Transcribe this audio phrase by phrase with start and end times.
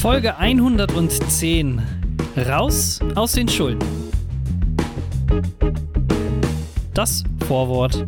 [0.00, 1.82] Folge 110.
[2.36, 3.84] Raus aus den Schulden.
[6.94, 8.04] Das Vorwort.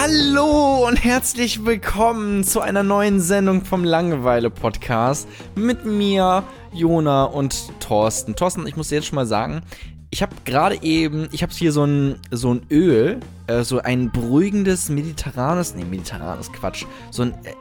[0.00, 7.54] Hallo und herzlich willkommen zu einer neuen Sendung vom Langeweile Podcast mit mir, Jona und
[7.80, 8.36] Thorsten.
[8.36, 9.62] Thorsten, ich muss dir jetzt schon mal sagen,
[10.10, 14.10] ich habe gerade eben, ich habe hier so ein, so ein Öl, äh, so ein
[14.10, 17.52] beruhigendes, mediterranes, nee, mediterranes Quatsch, so ein äh,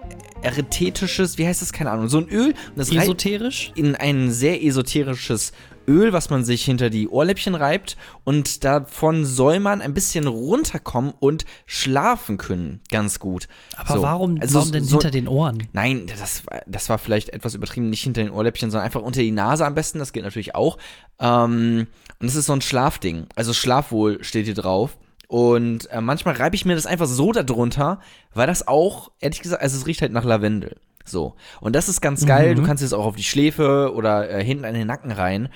[0.44, 2.54] ärethetisches, wie heißt das, keine Ahnung, so ein Öl.
[2.76, 3.72] Das Esoterisch?
[3.76, 5.52] In ein sehr esoterisches
[5.88, 11.14] Öl, was man sich hinter die Ohrläppchen reibt und davon soll man ein bisschen runterkommen
[11.20, 13.48] und schlafen können, ganz gut.
[13.76, 14.02] Aber so.
[14.02, 15.68] warum, also warum denn so, hinter den Ohren?
[15.74, 19.32] Nein, das, das war vielleicht etwas übertrieben, nicht hinter den Ohrläppchen, sondern einfach unter die
[19.32, 20.78] Nase am besten, das geht natürlich auch.
[21.20, 21.88] Ähm,
[22.20, 24.98] und es ist so ein Schlafding, also Schlafwohl steht hier drauf.
[25.28, 28.00] Und äh, manchmal reibe ich mir das einfach so darunter,
[28.34, 30.78] weil das auch, ehrlich gesagt, also es riecht halt nach Lavendel.
[31.08, 31.36] So.
[31.60, 32.52] Und das ist ganz geil.
[32.52, 32.56] Mhm.
[32.56, 35.50] Du kannst es auch auf die Schläfe oder äh, hinten an den Nacken rein.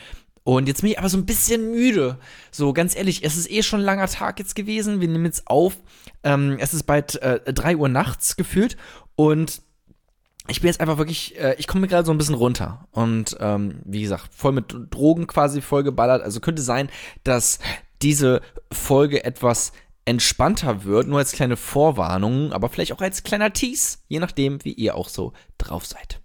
[0.44, 2.18] Und jetzt bin ich aber so ein bisschen müde.
[2.50, 5.00] So, ganz ehrlich, es ist eh schon ein langer Tag jetzt gewesen.
[5.00, 5.78] Wir nehmen jetzt auf.
[6.24, 8.76] Ähm, es ist bald äh, 3 Uhr nachts gefühlt.
[9.16, 9.62] Und
[10.48, 12.88] ich bin jetzt einfach wirklich, äh, ich komme gerade so ein bisschen runter.
[12.92, 16.24] Und ähm, wie gesagt, voll mit Drogen quasi vollgeballert.
[16.24, 16.90] Also könnte sein,
[17.24, 17.60] dass
[18.02, 19.74] diese Folge etwas
[20.06, 24.74] entspannter wird, nur als kleine Vorwarnung, aber vielleicht auch als kleiner Tease, je nachdem, wie
[24.74, 26.22] ihr auch so drauf seid.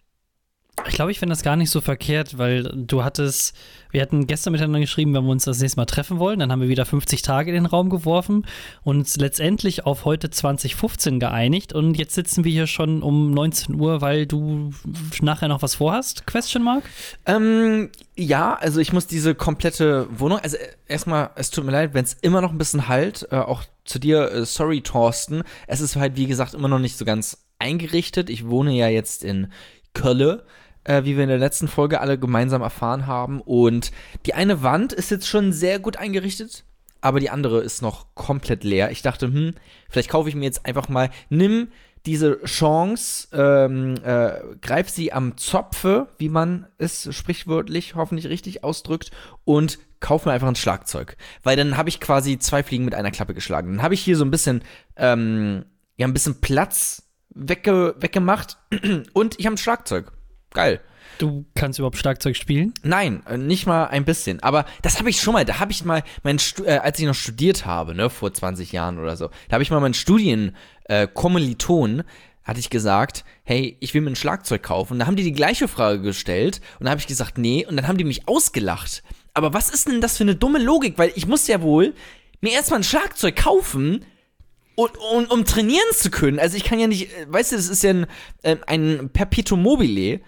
[0.89, 3.57] Ich glaube, ich finde das gar nicht so verkehrt, weil du hattest,
[3.97, 6.61] wir hatten gestern miteinander geschrieben, wenn wir uns das nächste Mal treffen wollen, dann haben
[6.61, 8.47] wir wieder 50 Tage in den Raum geworfen
[8.85, 13.81] und uns letztendlich auf heute 2015 geeinigt und jetzt sitzen wir hier schon um 19
[13.81, 14.75] Uhr, weil du
[15.23, 16.85] nachher noch was vorhast, Question Mark?
[17.25, 22.05] Ähm, ja, also ich muss diese komplette Wohnung, also erstmal, es tut mir leid, wenn
[22.05, 25.97] es immer noch ein bisschen halt, äh, auch zu dir, äh, sorry Thorsten, es ist
[25.97, 28.29] halt wie gesagt immer noch nicht so ganz eingerichtet.
[28.29, 29.51] Ich wohne ja jetzt in
[29.95, 30.45] Kölle
[30.87, 33.41] äh, wie wir in der letzten Folge alle gemeinsam erfahren haben.
[33.41, 33.91] Und
[34.25, 36.65] die eine Wand ist jetzt schon sehr gut eingerichtet,
[37.01, 38.91] aber die andere ist noch komplett leer.
[38.91, 39.55] Ich dachte, hm,
[39.91, 41.69] vielleicht kaufe ich mir jetzt einfach mal, nimm
[42.07, 49.11] diese Chance, ähm, äh, greif sie am Zopfe, wie man es sprichwörtlich hoffentlich richtig ausdrückt,
[49.45, 51.17] und kauf mir einfach ein Schlagzeug.
[51.43, 53.73] Weil dann habe ich quasi zwei Fliegen mit einer Klappe geschlagen.
[53.73, 54.63] Dann habe ich hier so ein bisschen,
[54.97, 55.65] ähm,
[55.97, 58.57] ja, ein bisschen Platz wegge weggemacht
[59.13, 60.13] und ich habe ein Schlagzeug
[60.57, 60.81] geil.
[61.19, 62.75] Du kannst überhaupt Schlagzeug spielen?
[62.83, 64.43] Nein, äh, nicht mal ein bisschen.
[64.43, 65.45] Aber das habe ich schon mal.
[65.45, 68.99] Da habe ich mal, mein äh, als ich noch studiert habe, ne, vor 20 Jahren
[68.99, 72.05] oder so, da habe ich mal meinen Studienkommiliton, äh,
[72.45, 74.93] hatte ich gesagt, hey, ich will mir ein Schlagzeug kaufen.
[74.95, 77.65] Und da haben die die gleiche Frage gestellt und da habe ich gesagt, nee.
[77.67, 79.03] Und dann haben die mich ausgelacht.
[79.33, 80.99] Aber was ist denn das für eine dumme Logik?
[80.99, 81.95] Weil ich muss ja wohl
[82.41, 84.05] mir erstmal ein Schlagzeug kaufen,
[84.79, 86.39] und, und, um trainieren zu können.
[86.39, 88.07] Also ich kann ja nicht, äh, weißt du, das ist ja ein,
[88.67, 90.21] ein Perpetuum mobile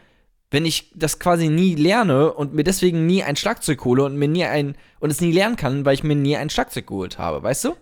[0.51, 4.29] wenn ich das quasi nie lerne und mir deswegen nie ein Schlagzeug hole und mir
[4.29, 7.43] nie ein und es nie lernen kann, weil ich mir nie ein Schlagzeug geholt habe,
[7.43, 7.77] weißt du?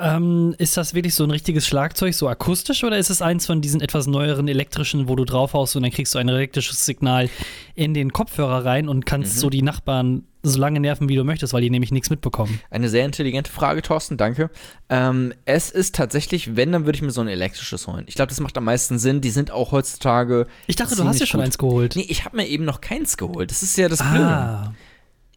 [0.00, 3.60] Ähm, ist das wirklich so ein richtiges Schlagzeug, so akustisch, oder ist es eins von
[3.60, 7.28] diesen etwas neueren elektrischen, wo du draufhaust und dann kriegst du ein elektrisches Signal
[7.74, 9.40] in den Kopfhörer rein und kannst mhm.
[9.40, 12.60] so die Nachbarn so lange nerven, wie du möchtest, weil die nämlich nichts mitbekommen?
[12.70, 14.50] Eine sehr intelligente Frage, Thorsten, danke.
[14.88, 18.04] Ähm, es ist tatsächlich, wenn, dann würde ich mir so ein elektrisches holen.
[18.06, 19.20] Ich glaube, das macht am meisten Sinn.
[19.22, 20.46] Die sind auch heutzutage.
[20.66, 21.46] Ich dachte, du hast ja schon gut.
[21.46, 21.96] eins geholt.
[21.96, 23.50] Nee, ich habe mir eben noch keins geholt.
[23.50, 24.26] Das ist ja das Blöde.
[24.26, 24.74] Ah,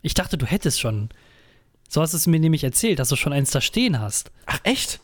[0.02, 1.10] ich dachte, du hättest schon.
[1.88, 4.32] So hast es mir nämlich erzählt, dass du schon eins da stehen hast.
[4.46, 5.00] Ach, echt?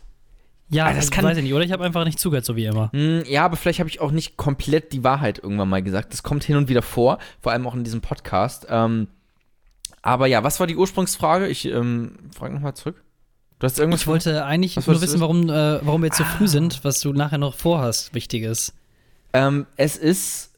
[0.70, 2.66] Ja, ah, das kann, weiß ich nicht, oder ich habe einfach nicht zugehört, so wie
[2.66, 2.92] immer.
[2.94, 6.12] Hm, ja, aber vielleicht habe ich auch nicht komplett die Wahrheit irgendwann mal gesagt.
[6.14, 8.66] Das kommt hin und wieder vor, vor allem auch in diesem Podcast.
[8.70, 9.08] Ähm,
[10.02, 11.48] aber ja, was war die Ursprungsfrage?
[11.48, 13.04] Ich ähm, frage nochmal zurück.
[13.60, 14.02] Du hast irgendwas.
[14.02, 16.36] Ich wollte eigentlich nur wissen, warum, äh, warum wir jetzt so ah.
[16.38, 18.74] früh sind, was du nachher noch vorhast, Wichtiges.
[19.32, 20.52] Ähm, es ist,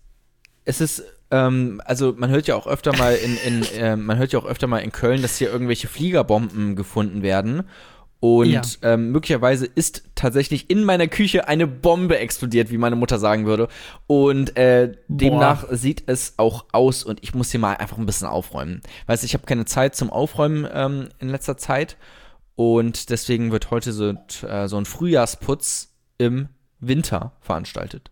[0.64, 1.04] es ist,
[1.36, 4.46] ähm, also man hört ja auch öfter mal in, in äh, man hört ja auch
[4.46, 7.64] öfter mal in Köln, dass hier irgendwelche Fliegerbomben gefunden werden.
[8.22, 8.62] Und ja.
[8.82, 13.68] ähm, möglicherweise ist tatsächlich in meiner Küche eine Bombe explodiert, wie meine Mutter sagen würde.
[14.08, 18.28] Und äh, demnach sieht es auch aus und ich muss hier mal einfach ein bisschen
[18.28, 18.82] aufräumen.
[19.06, 21.98] Weißt du, ich habe keine Zeit zum Aufräumen ähm, in letzter Zeit.
[22.56, 24.14] Und deswegen wird heute so,
[24.48, 26.48] äh, so ein Frühjahrsputz im
[26.80, 28.12] Winter veranstaltet.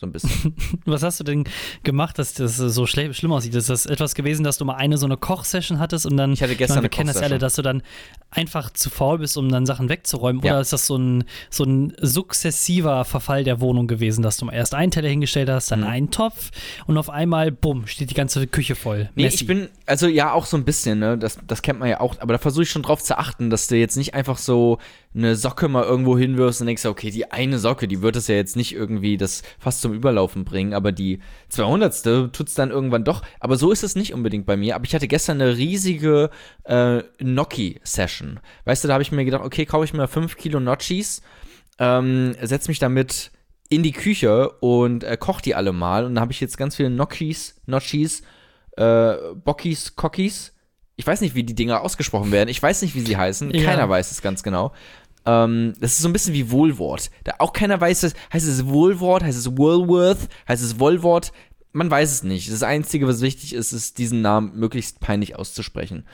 [0.00, 0.54] So ein bisschen.
[0.86, 1.44] Was hast du denn
[1.82, 3.54] gemacht, dass das so schl schlimm aussieht?
[3.54, 6.42] Ist das etwas gewesen, dass du mal eine so eine Kochsession hattest und dann, Ich
[6.42, 7.32] hatte gestern meine, wir eine kennen das Kochsession.
[7.32, 7.82] alle, dass du dann
[8.30, 10.40] einfach zu faul bist, um dann Sachen wegzuräumen?
[10.42, 10.52] Ja.
[10.52, 14.52] Oder ist das so ein, so ein sukzessiver Verfall der Wohnung gewesen, dass du mal
[14.54, 15.86] erst einen Teller hingestellt hast, dann Mhm.
[15.86, 16.50] einen Topf
[16.86, 19.10] und auf einmal, bumm, steht die ganze Küche voll.
[19.16, 19.36] Nee, Messy.
[19.42, 21.18] ich bin, also ja, auch so ein bisschen, ne?
[21.18, 23.66] Das, das kennt man ja auch, aber da versuche ich schon drauf zu achten, dass
[23.66, 24.78] du jetzt nicht einfach so
[25.12, 28.36] eine Socke mal irgendwo hinwirfst und denkst, okay, die eine Socke, die wird es ja
[28.36, 32.32] jetzt nicht irgendwie das fast zum Überlaufen bringen, aber die 200.
[32.32, 33.22] tut's dann irgendwann doch.
[33.40, 34.76] Aber so ist es nicht unbedingt bei mir.
[34.76, 36.30] Aber ich hatte gestern eine riesige
[36.64, 38.38] äh, Gnocchi-Session.
[38.64, 41.22] Weißt du, da habe ich mir gedacht, okay, kaufe ich mir 5 Kilo Gnocchis,
[41.78, 43.32] ähm, setz mich damit
[43.68, 46.04] in die Küche und äh, koch die alle mal.
[46.04, 48.22] Und dann habe ich jetzt ganz viele Gnocchis, Gnocchis,
[48.76, 50.52] äh, Bockis, Cockis.
[50.96, 52.50] Ich weiß nicht, wie die Dinger ausgesprochen werden.
[52.50, 53.54] Ich weiß nicht, wie sie heißen.
[53.54, 53.64] Ja.
[53.64, 54.72] Keiner weiß es ganz genau.
[55.26, 57.10] Ähm, das ist so ein bisschen wie Wohlwort.
[57.24, 58.14] Da auch keiner weiß es.
[58.32, 59.22] Heißt es Wohlwort?
[59.22, 60.28] Heißt es Woolworth?
[60.48, 61.32] Heißt es Wollwort?
[61.72, 62.50] Man weiß es nicht.
[62.50, 66.04] Das Einzige, was wichtig ist, ist, diesen Namen möglichst peinlich auszusprechen.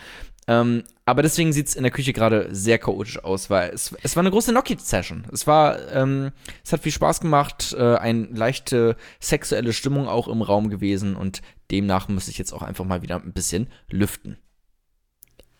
[0.48, 4.14] Ähm, aber deswegen sieht es in der Küche gerade sehr chaotisch aus, weil es, es
[4.14, 5.26] war eine große Gnocchi-Session.
[5.32, 6.30] Es war, ähm,
[6.64, 11.42] es hat viel Spaß gemacht, äh, eine leichte sexuelle Stimmung auch im Raum gewesen und
[11.70, 14.36] demnach muss ich jetzt auch einfach mal wieder ein bisschen lüften.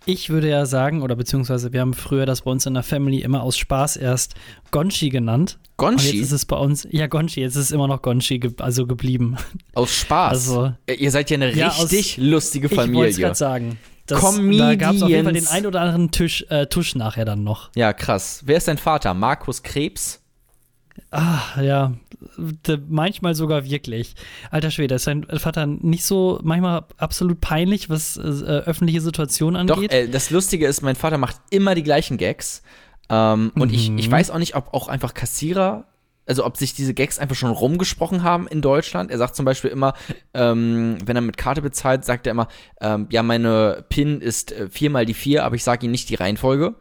[0.06, 3.19] Ich würde ja sagen, oder beziehungsweise wir haben früher das bei uns in der Family
[3.23, 4.35] immer aus Spaß erst
[4.70, 5.58] Gonchi genannt.
[5.79, 8.38] Und jetzt Gonchi, ist es bei uns, ja, Gonchi, jetzt ist es immer noch Gonchi,
[8.38, 9.37] ge also geblieben.
[9.75, 10.31] aus Spaß.
[10.32, 13.12] Also, Ihr seid ja eine Ja, aus- richtig lustige ich wollte Familie.
[13.14, 13.79] gerade sagen.
[14.06, 15.49] Das, da gab es auf jeden Fall Comedians.
[15.50, 17.70] den ein oder anderen Tisch, äh, Tusch nachher dann noch.
[17.75, 18.43] Ja, krass.
[18.47, 19.12] Wer ist dein Vater?
[19.14, 20.23] Markus Krebs?
[21.11, 21.93] Ah, ja,
[22.89, 24.15] manchmal sogar wirklich.
[24.51, 29.77] Alter Schwede, ist dein Vater nicht so manchmal absolut peinlich, was äh, öffentliche Situationen Doch,
[29.77, 29.93] angeht?
[29.93, 32.63] äh, das Lustige ist, mein Vater macht immer die gleichen Gags.
[33.09, 33.99] Ähm, und ich, Mhm.
[33.99, 35.87] ich weiß auch nicht, ob auch einfach Kassierer,
[36.27, 39.11] also ob sich diese Gags einfach schon rumgesprochen haben in Deutschland.
[39.13, 39.95] Er sagt zum Beispiel immer,
[40.35, 42.49] ähm, wenn er mit Karte bezahlt, sagt er immer,
[42.81, 46.17] ähm, ja, meine PIN ist äh, viermal die vier, aber ich sage ihm nicht die
[46.17, 46.75] Reihenfolge.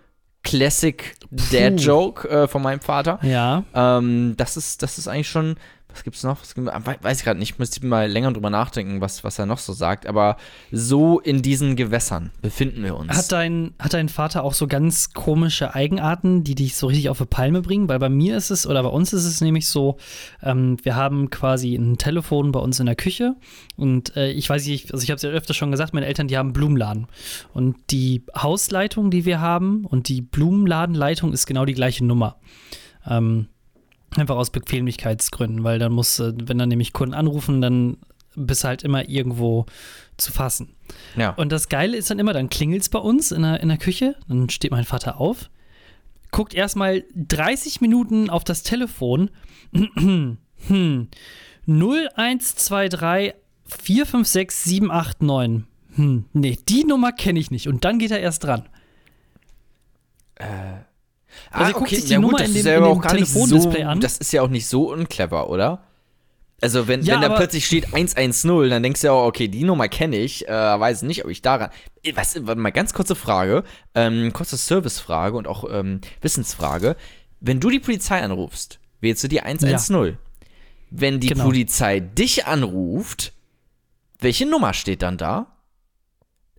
[0.45, 3.19] Classic Dad Joke äh, von meinem Vater.
[3.23, 3.63] ja.
[3.73, 5.57] Ähm, das ist, das ist eigentlich schon.
[5.95, 6.41] Was gibt's noch?
[6.41, 7.57] Was gibt, we- weiß ich gerade nicht.
[7.57, 10.05] Müsste ich mal länger drüber nachdenken, was, was er noch so sagt.
[10.07, 10.35] Aber
[10.71, 13.15] so in diesen Gewässern befinden wir uns.
[13.15, 17.19] Hat dein, hat dein Vater auch so ganz komische Eigenarten, die dich so richtig auf
[17.19, 17.87] die Palme bringen?
[17.87, 19.97] Weil bei mir ist es, oder bei uns ist es nämlich so,
[20.43, 23.35] ähm, wir haben quasi ein Telefon bei uns in der Küche
[23.77, 26.27] und äh, ich weiß nicht, also ich habe es ja öfter schon gesagt, meine Eltern,
[26.27, 27.07] die haben einen Blumenladen.
[27.53, 32.35] Und die Hausleitung, die wir haben und die Blumenladenleitung ist genau die gleiche Nummer.
[33.07, 33.47] Ähm,
[34.19, 37.97] einfach aus Bequemlichkeitsgründen, weil dann muss, äh, wenn dann nämlich Kunden anrufen, dann
[38.35, 39.65] bist du halt immer irgendwo
[40.17, 40.75] zu fassen.
[41.15, 41.31] ja.
[41.31, 43.77] Und das Geile ist dann immer, dann klingelt es bei uns in der, in der
[43.77, 45.49] Küche, dann steht mein Vater auf,
[46.31, 49.29] guckt erstmal 30 Minuten auf das Telefon,
[49.95, 50.37] hm,
[51.67, 53.35] 0123
[53.67, 55.67] 456 789.
[55.95, 57.67] Hm, nee, die Nummer kenne ich nicht.
[57.67, 58.67] Und dann geht er erst dran.
[61.51, 63.31] Also er guckt sich die Nummer das in dem- ja in dem auch gar nicht
[63.31, 63.99] Telefondisplay so, an.
[63.99, 65.83] Das ist ja auch nicht so unclever, oder?
[66.61, 69.63] Also wenn, Ja, wenn da plötzlich steht 110, dann denkst du ja, auch, okay, die
[69.65, 71.69] Nummer kenne ich, äh, weiß nicht, ob ich daran.
[72.03, 76.95] Äh, Was, warte mal, ganz kurze Frage, ähm, kurze Servicefrage und auch ähm, Wissensfrage.
[77.41, 80.17] Wenn du die Polizei anrufst, wählst du die 110.
[80.91, 81.43] Wenn die Genau.
[81.43, 83.33] Polizei dich anruft,
[84.19, 85.47] welche Nummer steht dann da?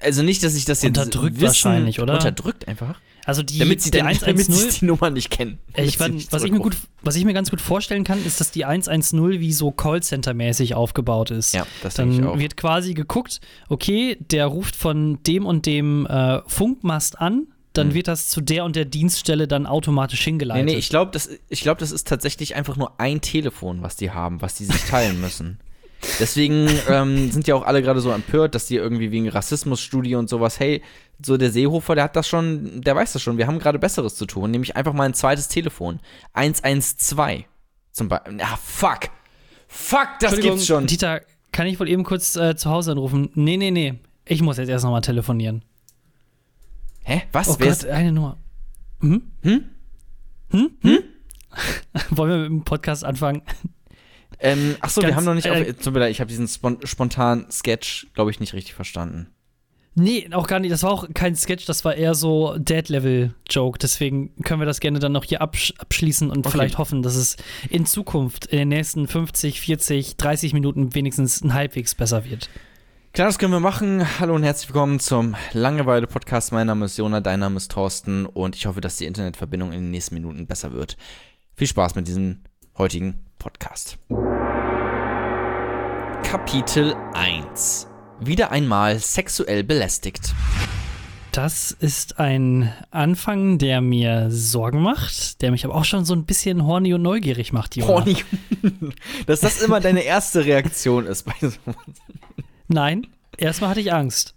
[0.00, 2.14] Also nicht, dass ich das jetzt Unterdrückt wissen, wahrscheinlich, oder?
[2.14, 3.00] Unterdrückt einfach.
[3.26, 5.58] Also die, Damit sie, der dann, damit 110 sie die Nummer nicht kennen.
[5.74, 8.52] Ich fand, was, ich mir gut, was ich mir ganz gut vorstellen kann, ist, dass
[8.52, 11.52] die 110 wie so Callcenter-mäßig aufgebaut ist.
[11.52, 12.38] Ja, das denke ich Dann auch.
[12.38, 17.94] wird quasi geguckt, okay, der ruft von dem und dem äh, Funkmast an, dann Mhm.
[17.94, 20.64] wird das zu der und der Dienststelle dann automatisch Nee, hingeleitet.
[20.66, 24.12] nee, ich glaube, das, ich glaub, das ist tatsächlich einfach nur ein Telefon, was die
[24.12, 25.58] haben, was die sich teilen müssen.
[26.20, 30.28] Deswegen ähm, sind ja auch alle gerade so empört, dass die irgendwie wegen Rassismusstudie und
[30.28, 30.82] sowas, hey,
[31.24, 34.16] so der Seehofer, der hat das schon, der weiß das schon, wir haben gerade Besseres
[34.16, 36.00] zu tun, nämlich einfach mal ein zweites Telefon.
[36.34, 37.44] 112
[37.92, 38.38] zum Beispiel.
[38.40, 39.08] Ah, fuck.
[39.68, 40.86] Fuck, das gibt's schon.
[40.86, 43.30] Dieter, kann ich wohl eben kurz äh, zu Hause anrufen?
[43.34, 43.94] Nee, nee, nee.
[44.24, 45.64] Ich muss jetzt erst nochmal telefonieren.
[47.04, 47.22] Hä?
[47.32, 47.48] Was?
[47.48, 48.36] Oh Wer Gott, eine Nummer.
[49.00, 49.22] Hm?
[49.42, 49.64] Hm?
[50.50, 50.70] Hm?
[50.82, 50.98] Hm?
[52.10, 53.42] Wollen wir mit dem Podcast anfangen?
[54.40, 56.78] ähm, achso, wir haben noch nicht, äh, auf, tut mir leid, ich habe diesen spon
[56.84, 59.28] spontanen Sketch, glaube ich, nicht richtig verstanden.
[59.98, 60.70] Nee, auch gar nicht.
[60.72, 63.78] Das war auch kein Sketch, das war eher so Dead-Level-Joke.
[63.78, 66.50] Deswegen können wir das gerne dann noch hier absch abschließen und Okay.
[66.50, 67.36] vielleicht hoffen, dass es
[67.70, 72.50] in Zukunft in den nächsten 50, 40, 30 Minuten wenigstens ein halbwegs besser wird.
[73.14, 74.04] Klar, das können wir machen.
[74.20, 76.52] Hallo und herzlich willkommen zum Langeweile-Podcast.
[76.52, 79.80] Mein Name ist Jona, dein Name ist Thorsten und ich hoffe, dass die Internetverbindung in
[79.80, 80.98] den nächsten Minuten besser wird.
[81.54, 82.40] Viel Spaß mit diesem
[82.76, 83.96] heutigen Podcast.
[86.22, 87.88] Kapitel 1.
[88.20, 90.34] Wieder einmal sexuell belästigt.
[91.32, 96.24] Das ist ein Anfang, der mir Sorgen macht, der mich aber auch schon so ein
[96.24, 97.92] bisschen horny und neugierig macht, Jona.
[97.92, 98.16] Horny.
[99.26, 101.76] Dass das immer deine erste Reaktion ist bei sowas.
[102.68, 103.06] Nein,
[103.36, 104.34] erstmal hatte ich Angst.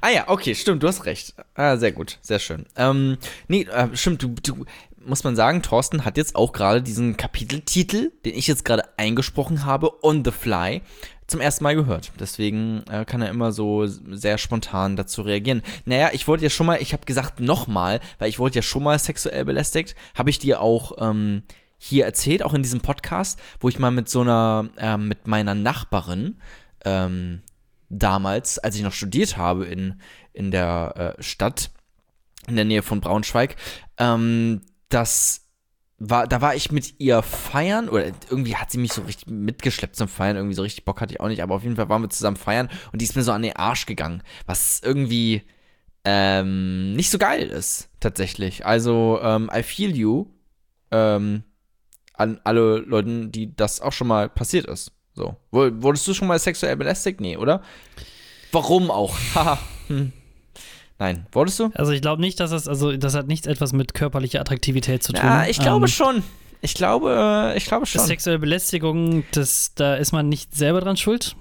[0.00, 1.34] Ah ja, okay, stimmt, du hast recht.
[1.54, 2.66] Ah, sehr gut, sehr schön.
[2.76, 4.64] Ähm, nee, äh, stimmt, du, du,
[5.04, 9.64] muss man sagen, Thorsten hat jetzt auch gerade diesen Kapiteltitel, den ich jetzt gerade eingesprochen
[9.64, 10.82] habe, on the fly,
[11.30, 12.12] zum ersten Mal gehört.
[12.18, 15.62] Deswegen äh, kann er immer so sehr spontan dazu reagieren.
[15.84, 18.82] Naja, ich wollte ja schon mal, ich habe gesagt nochmal, weil ich wurde ja schon
[18.82, 21.42] mal sexuell belästigt, habe ich dir auch ähm,
[21.78, 25.54] hier erzählt, auch in diesem Podcast, wo ich mal mit so einer, äh, mit meiner
[25.54, 26.36] Nachbarin,
[26.84, 27.42] ähm,
[27.88, 30.00] damals, als ich noch studiert habe in,
[30.32, 31.70] in der äh, Stadt,
[32.46, 33.56] in der Nähe von Braunschweig,
[33.98, 35.49] ähm, das
[36.00, 39.94] war, da war ich mit ihr feiern oder irgendwie hat sie mich so richtig mitgeschleppt
[39.94, 42.02] zum Feiern, irgendwie so richtig Bock hatte ich auch nicht, aber auf jeden Fall waren
[42.02, 45.42] wir zusammen feiern und die ist mir so an den Arsch gegangen, was irgendwie
[46.04, 48.64] ähm, nicht so geil ist, tatsächlich.
[48.64, 50.26] Also, ähm, I feel you
[50.90, 51.44] ähm,
[52.14, 54.92] an alle Leuten, die das auch schon mal passiert ist.
[55.14, 55.36] So.
[55.50, 57.20] Wurdest du schon mal sexuell belästigt?
[57.20, 57.62] Nee, oder?
[58.52, 59.18] Warum auch?
[59.34, 59.58] Haha.
[59.88, 60.12] hm.
[61.00, 61.70] Nein, wurdest du?
[61.74, 65.14] Also ich glaube nicht, dass das, also das hat nichts etwas mit körperlicher Attraktivität zu
[65.14, 65.24] tun.
[65.24, 66.22] Ja, ich glaube ähm, schon.
[66.60, 68.02] Ich glaube, ich glaube schon.
[68.02, 71.36] Sexuelle Belästigung, das, da ist man nicht selber dran schuld.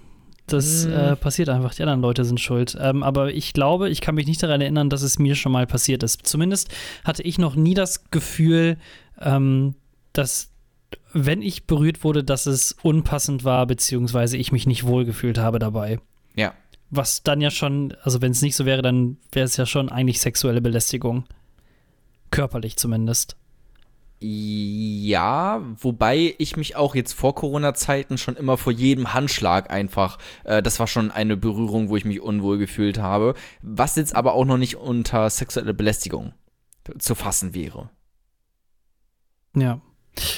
[0.47, 0.93] Das hm.
[0.93, 2.77] äh, passiert einfach, die anderen Leute sind schuld.
[2.79, 5.67] Ähm, aber ich glaube, ich kann mich nicht daran erinnern, dass es mir schon mal
[5.67, 6.25] passiert ist.
[6.25, 6.69] Zumindest
[7.03, 8.77] hatte ich noch nie das Gefühl,
[9.19, 9.75] ähm,
[10.13, 10.51] dass
[11.11, 15.99] wenn ich berührt wurde, dass es unpassend war, beziehungsweise ich mich nicht wohlgefühlt habe dabei.
[16.35, 16.53] Ja.
[16.91, 19.89] Was dann ja schon, also wenn es nicht so wäre, dann wäre es ja schon
[19.89, 21.25] eigentlich sexuelle Belästigung.
[22.31, 23.36] Körperlich zumindest.
[24.22, 30.62] Ja, wobei ich mich auch jetzt vor Corona-Zeiten schon immer vor jedem Handschlag einfach, äh,
[30.62, 34.43] das war schon eine Berührung, wo ich mich unwohl gefühlt habe, was jetzt aber auch
[34.43, 36.34] noch nicht unter sexuelle Belästigung
[36.98, 37.89] zu fassen wäre.
[39.55, 39.79] Ja.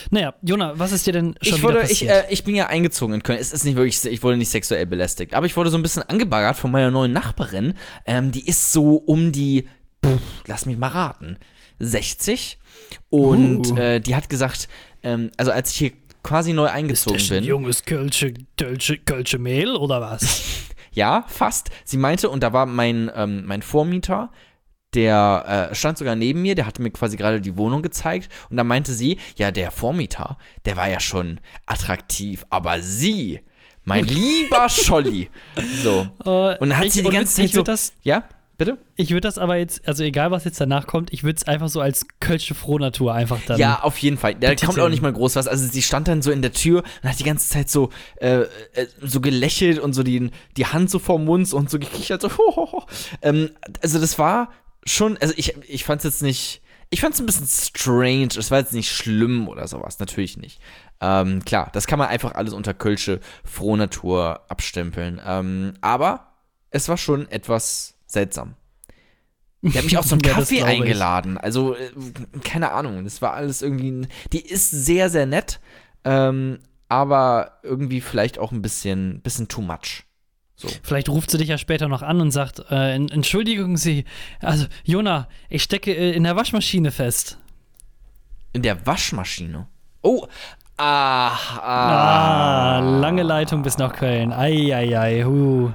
[0.10, 2.12] Naja, Jona, was ist dir denn schon ich wurde, wieder passiert?
[2.12, 3.40] Ich, äh, ich bin ja eingezogen in Köln.
[3.40, 6.04] Es ist nicht wirklich, ich wurde nicht sexuell belästigt, aber ich wurde so ein bisschen
[6.04, 7.74] angebaggert von meiner neuen Nachbarin.
[8.06, 9.68] Ähm, die ist so um die,
[10.06, 11.38] pff, lass mich mal raten,
[11.80, 12.60] 60.
[13.10, 13.78] Und uh.
[13.78, 14.68] äh, die hat gesagt,
[15.04, 15.92] ähm, also als ich hier
[16.24, 17.44] quasi neu eingezogen ist das bin.
[17.44, 20.44] junges Kölsche, Kölsche, Kölsche Mehl oder was?
[20.92, 21.70] ja, fast.
[21.84, 24.32] Sie meinte, und da war mein, ähm, mein Vormieter,
[24.94, 28.58] der äh, stand sogar neben mir, der hatte mir quasi gerade die Wohnung gezeigt und
[28.58, 33.42] da meinte sie, ja, der Vormieter, der war ja schon attraktiv, aber sie,
[33.84, 35.30] mein lieber Scholli.
[35.84, 36.08] So.
[36.26, 38.24] Uh, und dann hat ich, sie die ganze Zeit so, das, ja,
[38.58, 38.78] bitte?
[38.96, 41.68] Ich würde das aber jetzt, also egal was jetzt danach kommt, ich würde es einfach
[41.68, 43.58] so als Kölsche Frohnatur einfach dann.
[43.58, 44.36] Ja, auf jeden Fall.
[44.36, 45.48] Da kommt auch nicht mal groß was.
[45.48, 48.42] Also sie stand dann so in der Tür und hat die ganze Zeit so, äh,
[48.42, 48.48] äh
[49.02, 52.56] so gelächelt und so die, die Hand so vorm Mund und so gekichert, so, ho,
[52.56, 52.84] ho, ho.
[53.24, 53.50] Ähm,
[53.82, 54.50] also das war
[54.86, 58.30] schon, also ich, ich fand es jetzt nicht, ich fand es ein bisschen strange.
[58.38, 60.60] Es war jetzt nicht schlimm oder sowas, natürlich nicht.
[61.00, 65.22] Ähm, klar, das kann man einfach alles unter Kölsche Frohnatur abstempeln.
[65.26, 66.34] Ähm, aber
[66.70, 68.56] es war schon etwas seltsam.
[69.62, 71.38] Die hat mich auch zum ja, Kaffee eingeladen.
[71.38, 71.92] Also, äh,
[72.44, 74.08] keine Ahnung, das war alles irgendwie.
[74.34, 75.60] Die ist sehr, sehr nett,
[76.04, 76.60] ähm,
[76.90, 80.04] aber irgendwie vielleicht auch ein bisschen, bisschen too much.
[80.62, 80.70] So.
[80.84, 84.06] Vielleicht ruft sie dich ja später noch an und sagt, äh, Entschuldigung Sie,
[84.42, 87.40] also Jona, ich stecke äh, in der Waschmaschine fest.
[88.54, 89.66] In der Waschmaschine?
[90.04, 90.28] Oh,
[90.78, 92.78] ah, ah.
[92.78, 94.32] ah lange Leitung bis nach Köln.
[94.34, 95.72] Eieiei, hu.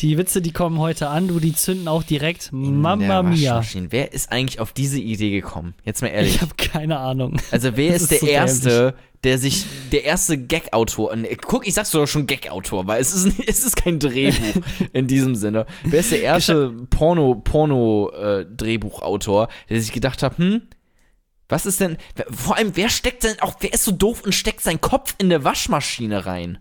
[0.00, 2.50] Die Witze, die kommen heute an, du, die zünden auch direkt.
[2.52, 3.62] Mamma mia.
[3.90, 5.74] Wer ist eigentlich auf diese Idee gekommen?
[5.84, 6.34] Jetzt mal ehrlich.
[6.34, 7.40] Ich habe keine Ahnung.
[7.52, 8.94] Also wer ist, ist, der so Erste, dämlich.
[9.22, 13.64] der sich, der erste Gag-Autor, guck, ich sag's doch schon Gag-Autor, weil es ist, es
[13.64, 15.64] ist kein Drehbuch in diesem Sinne.
[15.84, 20.62] Wer ist der erste Porno, Porno-Drehbuchautor, äh, der sich gedacht hat, hm,
[21.48, 21.98] was ist denn,
[22.30, 25.26] vor allem, wer steckt denn auch, wer ist so doof und steckt seinen Kopf in
[25.26, 26.58] eine Waschmaschine rein?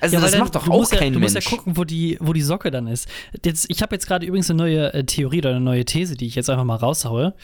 [0.00, 1.14] Also ja, das dann, macht doch auch kein ja, Mensch.
[1.14, 3.08] Du musst ja gucken, wo die, wo die Socke dann ist.
[3.44, 6.26] Jetzt, ich habe jetzt gerade übrigens eine neue äh, Theorie oder eine neue These, die
[6.26, 7.34] ich jetzt einfach mal raushaue.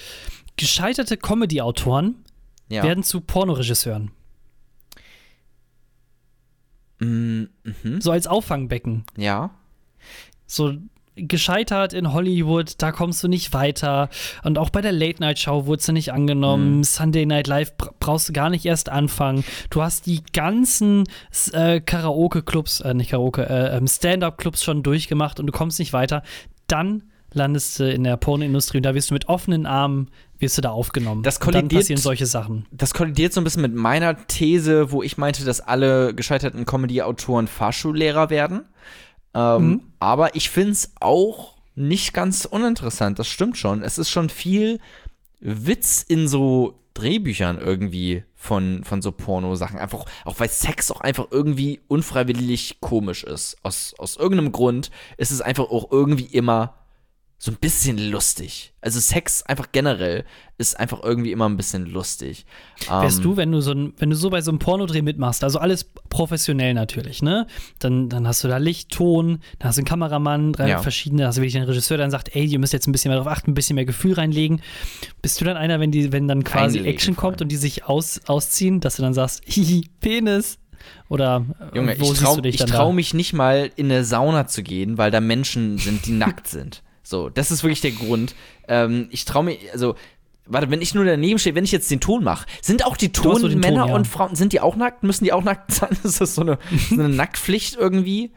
[0.56, 2.25] Gescheiterte Comedy-Autoren
[2.68, 2.82] ja.
[2.82, 4.12] werden zu Pornoregisseuren.
[7.00, 8.00] Mm, mhm.
[8.00, 9.04] So als Auffangbecken.
[9.16, 9.50] Ja.
[10.46, 10.75] So,
[11.16, 14.09] gescheitert in Hollywood, da kommst du nicht weiter.
[14.42, 16.78] Und auch bei der Late Night Show wurdest du nicht angenommen.
[16.78, 16.85] Mhm.
[16.85, 19.44] Sunday Night Live brauchst du gar nicht erst anfangen.
[19.71, 21.04] Du hast die ganzen
[21.52, 26.23] äh, Karaoke-Clubs, äh, nicht Karaoke, äh, ähm, Stand-Up-Clubs schon durchgemacht und du kommst nicht weiter.
[26.66, 30.62] Dann landest du in der Pornoindustrie und da wirst du mit offenen Armen wirst du
[30.62, 31.23] da aufgenommen.
[31.23, 32.66] Das Und dann kollidiert- passieren solche Sachen.
[32.73, 37.47] Das kollidiert so ein bisschen mit meiner These, wo ich meinte, dass alle gescheiterten Comedy-Autoren
[37.47, 38.62] Fahrschullehrer werden.
[39.35, 39.81] Ähm, Mhm.
[40.00, 43.19] Aber ich finde es auch nicht ganz uninteressant.
[43.19, 43.83] Das stimmt schon.
[43.83, 44.81] Es ist schon viel
[45.41, 49.79] Witz in so Drehbüchern irgendwie von, von so Porno-Sachen.
[49.79, 53.57] Einfach, auch weil Sex auch einfach irgendwie unfreiwillig komisch ist.
[53.62, 56.75] Aus, aus irgendeinem Grund ist es einfach auch irgendwie immer
[57.44, 58.72] so ein bisschen lustig.
[58.80, 60.24] Also Sex einfach generell
[60.56, 62.46] ist einfach irgendwie immer ein bisschen lustig.
[62.88, 65.44] Wärst Ähm, du, wenn du so ein, wenn du so bei so einem Pornodreh mitmachst,
[65.44, 67.46] also alles professionell natürlich, ne?
[67.80, 70.78] Dann, dann hast du da Licht, Ton, dann hast du einen Kameramann, drei Ja.
[70.78, 73.10] verschiedene, hast du wirklich einen Regisseur, der dann sagt, ey, ihr müsst jetzt ein bisschen
[73.10, 74.62] mehr darauf achten, ein bisschen mehr Gefühl reinlegen.
[75.20, 78.22] Bist du dann einer, wenn die, wenn dann quasi Action kommt und die sich aus,
[78.24, 80.56] ausziehen, dass du dann sagst, hihi, Penis?
[81.10, 82.92] Oder äh, Junge, wo ich siehst traue du dich dann trau da?
[82.94, 86.82] mich nicht mal in eine Sauna zu gehen, weil da Menschen sind, die nackt sind.
[87.04, 88.34] So, das ist wirklich der Grund.
[88.66, 89.94] Ähm, ich traue mich, also,
[90.46, 93.12] warte, wenn ich nur daneben stehe, wenn ich jetzt den Ton mache, sind auch die
[93.12, 93.94] Tonmänner Ton, ja.
[93.94, 95.02] und Frauen, sind die auch nackt?
[95.02, 95.90] Müssen die auch nackt sein?
[96.02, 96.58] Ist das so eine,
[96.88, 98.32] so eine Nacktpflicht irgendwie?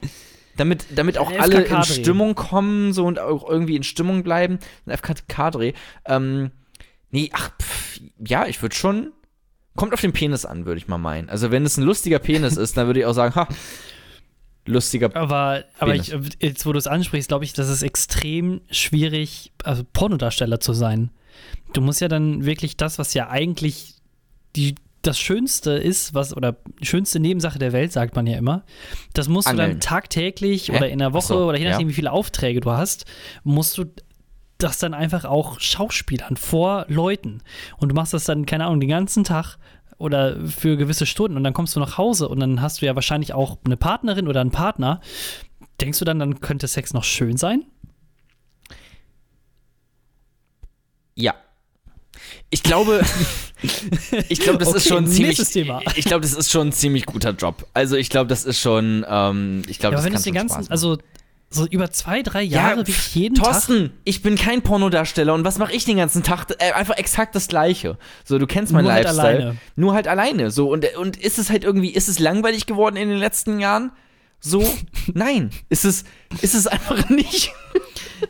[0.57, 1.83] Damit, damit auch alle in.
[1.83, 4.59] Stimmung kommen so und auch irgendwie in Stimmung bleiben.
[4.85, 5.73] Ein FKK-Dreh.
[6.05, 6.51] Ähm,
[7.11, 9.13] nee, ach, pff, ja, ich würde schon.
[9.75, 11.29] Kommt auf den Penis an, würde ich mal meinen.
[11.29, 13.47] Also, wenn es ein lustiger Penis ist, dann würde ich auch sagen, ha,
[14.67, 19.51] lustiger Aber, aber ich, jetzt, wo du es ansprichst, glaube ich, das ist extrem schwierig,
[19.63, 21.11] also Pornodarsteller zu sein.
[21.73, 23.95] Du musst ja dann wirklich das, was ja eigentlich
[24.55, 28.63] die, das Schönste ist, was, oder die schönste Nebensache der Welt, sagt man ja immer,
[29.13, 29.71] das musst du Angeln.
[29.71, 30.77] dann tagtäglich Hä?
[30.77, 31.89] oder in der Woche so, oder je nachdem, ja.
[31.89, 33.05] wie viele Aufträge du hast,
[33.43, 33.85] musst du
[34.57, 37.41] das dann einfach auch Schauspielern vor Leuten.
[37.77, 39.57] Und du machst das dann, keine Ahnung, den ganzen Tag
[39.97, 42.95] oder für gewisse Stunden und dann kommst du nach Hause und dann hast du ja
[42.95, 45.01] wahrscheinlich auch eine Partnerin oder einen Partner.
[45.81, 47.63] Denkst du dann, dann könnte Sex noch schön sein?
[51.15, 51.35] Ja.
[52.49, 53.01] Ich glaube,
[54.29, 55.81] ich glaube, das ist Okay, schon ein ziemlich, Thema.
[55.95, 57.67] ich glaube, das ist schon ein ziemlich guter Job.
[57.73, 60.35] Also ich glaube, das ist schon, ähm, ich glaube, Ja, das aber wenn es den
[60.35, 60.97] schon ganzen, also
[61.49, 63.45] so über zwei, drei Jahre, wirklich jeden Tag.
[63.45, 66.47] Thorsten, ich bin kein Pornodarsteller und was mache ich den ganzen Tag?
[66.59, 67.97] Äh, einfach exakt das Gleiche.
[68.25, 69.27] So, du kennst meinen Nur halt Lifestyle.
[69.37, 69.57] alleine.
[69.77, 70.51] Nur halt alleine.
[70.51, 73.91] So, und, und ist es halt irgendwie, ist es langweilig geworden in den letzten Jahren?
[74.41, 74.61] So?
[75.13, 75.51] Nein.
[75.69, 76.03] Ist es,
[76.41, 77.51] ist es einfach nicht.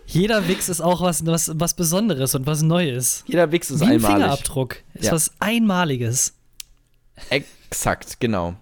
[0.06, 3.24] Jeder Wix ist auch was, was, was Besonderes und was Neues.
[3.26, 4.16] Jeder Wix ist Wie ein einmalig.
[4.16, 4.76] Fingerabdruck.
[4.94, 5.12] Ist Ja.
[5.14, 6.34] was Einmaliges.
[7.30, 8.56] Exakt, genau.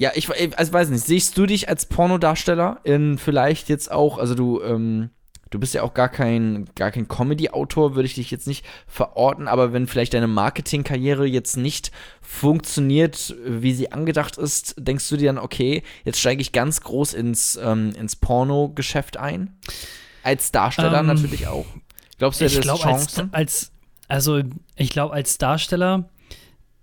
[0.00, 4.34] Ja, ich also weiß nicht, siehst du dich als Pornodarsteller in vielleicht jetzt auch, also
[4.34, 5.10] du, ähm,
[5.50, 9.46] du bist ja auch gar kein, gar kein Comedy-Autor, würde ich dich jetzt nicht verorten,
[9.46, 11.90] aber wenn vielleicht deine Marketingkarriere jetzt nicht
[12.22, 17.12] funktioniert, wie sie angedacht ist, denkst du dir dann, okay, jetzt steige ich ganz groß
[17.12, 19.58] ins, ähm, ins Porno-Geschäft ein?
[20.22, 21.66] Als Darsteller Ähm, natürlich auch.
[22.16, 23.28] Glaubst du, Ich hättest glaube, als, Chancen?
[23.34, 23.70] als,
[24.08, 24.40] also
[24.76, 26.08] ich glaube, als Darsteller,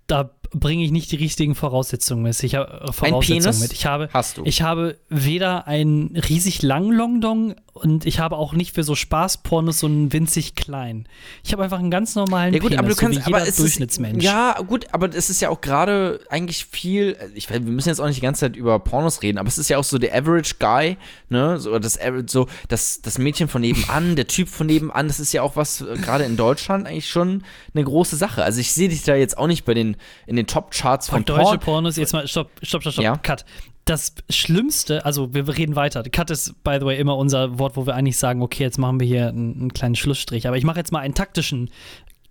[0.06, 2.42] da bringe ich nicht die richtigen Voraussetzungen mit.
[2.42, 3.72] Ich habe äh, Voraussetzungen Penis mit.
[3.72, 4.42] Ich habe, Hast du.
[4.44, 9.80] ich habe weder einen riesig langen Longdong und ich habe auch nicht für so Spaßpornos
[9.80, 11.06] so einen winzig kleinen.
[11.44, 13.50] Ich habe einfach einen ganz normalen Ja gut, Penis, aber du kannst, so jeder aber
[13.50, 14.18] Durchschnittsmensch.
[14.18, 18.00] Ist, ja, gut, aber es ist ja auch gerade eigentlich viel, ich wir müssen jetzt
[18.00, 20.14] auch nicht die ganze Zeit über Pornos reden, aber es ist ja auch so der
[20.14, 20.96] Average Guy,
[21.28, 25.32] ne, so das so das das Mädchen von nebenan, der Typ von nebenan, das ist
[25.32, 28.42] ja auch was äh, gerade in Deutschland eigentlich schon eine große Sache.
[28.42, 31.24] Also ich sehe dich da jetzt auch nicht bei den in den Top Charts von
[31.24, 31.60] deutsche Porn.
[31.60, 33.16] Pornos, jetzt mal, stopp, stopp, stopp, stopp, Ja.
[33.16, 33.44] Cut.
[33.84, 36.02] Das Schlimmste, also wir reden weiter.
[36.02, 39.00] Cut ist, by the way, immer unser Wort, wo wir eigentlich sagen, okay, jetzt machen
[39.00, 40.46] wir hier einen, einen kleinen Schlussstrich.
[40.46, 41.70] Aber ich mache jetzt mal einen taktischen,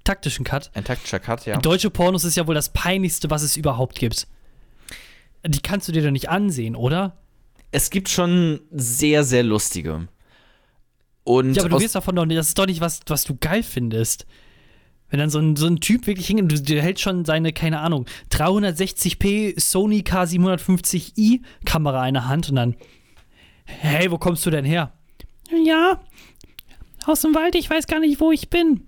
[0.04, 0.70] taktischen Cut.
[0.76, 1.58] Ein taktischer Cut, ja.
[1.58, 4.28] Deutsche Pornos ist ja wohl das peinlichste, was es überhaupt gibt.
[5.46, 7.18] Die kannst du dir doch nicht ansehen, oder?
[7.72, 10.08] Es gibt schon sehr sehr lustige.
[11.24, 13.36] Und Ja, aber du wirst davon doch nicht, das ist doch nicht was, was du
[13.36, 14.26] geil findest.
[15.10, 18.06] Wenn dann so ein, so ein Typ wirklich hingeht, du hältst schon seine, keine Ahnung,
[18.32, 22.76] 360p Sony K750i Kamera in der Hand und dann,
[23.66, 24.92] hey, wo kommst du denn her?
[25.66, 26.02] Ja,
[27.06, 28.84] aus dem Wald, ich weiß gar nicht, wo ich bin.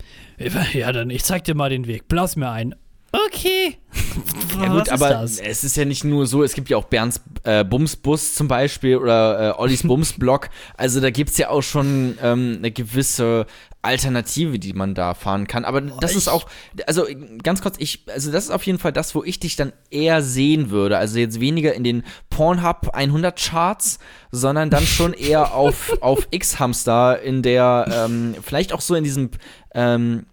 [0.74, 2.76] Ja, dann, ich zeig dir mal den Weg, blaus mir ein.
[3.12, 3.78] Okay.
[4.60, 6.84] Ja gut, was aber ist es ist ja nicht nur so, es gibt ja auch
[6.84, 10.50] Bernds äh, Bumsbus zum Beispiel oder äh, Ollis Bumsblock.
[10.76, 13.46] Also da gibt es ja auch schon ähm, eine gewisse
[13.82, 15.64] Alternative, die man da fahren kann.
[15.64, 16.48] Aber das ist auch,
[16.86, 17.06] also
[17.44, 20.22] ganz kurz, ich, also das ist auf jeden Fall das, wo ich dich dann eher
[20.22, 20.98] sehen würde.
[20.98, 24.00] Also jetzt weniger in den Pornhub 100 Charts,
[24.32, 29.30] sondern dann schon eher auf, auf X-Hamster in der, ähm, vielleicht auch so in diesem,
[29.74, 30.26] ähm,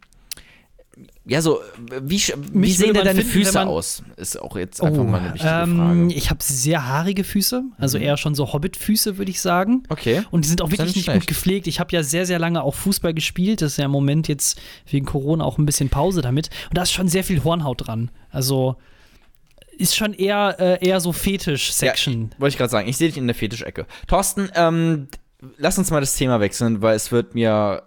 [1.29, 1.61] ja, so,
[2.03, 4.03] wie, wie sehen denn deine finden, Füße aus?
[4.17, 6.13] Ist auch jetzt einfach mal eine wichtige ähm, Frage.
[6.15, 8.05] ich habe sehr haarige Füße, also Mhm.
[8.05, 9.83] eher schon so Hobbit-Füße, würde ich sagen.
[9.89, 10.23] Okay.
[10.31, 11.27] Und die sind auch ja wirklich nicht nicht gut schlecht.
[11.29, 11.67] gepflegt.
[11.67, 13.61] Ich habe ja sehr, sehr lange auch Fußball gespielt.
[13.61, 16.49] Das ist ja im Moment jetzt wegen Corona auch ein bisschen Pause damit.
[16.71, 18.11] Und da ist schon sehr viel Hornhaut dran.
[18.31, 18.77] Also
[19.79, 22.31] ist schon eher, äh, eher so Fetisch-Section.
[22.39, 23.87] Wollte ich gerade sagen, ich sehe dich in der Fetischecke.
[24.07, 25.09] Thorsten, ähm,
[25.59, 27.83] lass uns mal das Thema wechseln, weil es wird mir,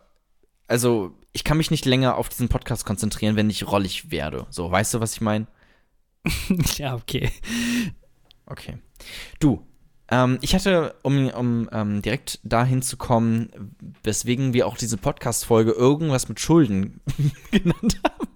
[0.69, 4.45] also ich kann mich nicht länger auf diesen Podcast konzentrieren, wenn ich rollig werde.
[4.49, 5.47] So, weißt du, was ich meine?
[6.77, 7.29] Ja, okay.
[8.45, 8.77] Okay.
[9.39, 9.65] Du,
[10.09, 15.71] ähm, ich hatte, um, um ähm, direkt dahin zu kommen, weswegen wir auch diese Podcast-Folge
[15.71, 16.99] irgendwas mit Schulden
[17.51, 18.27] genannt haben.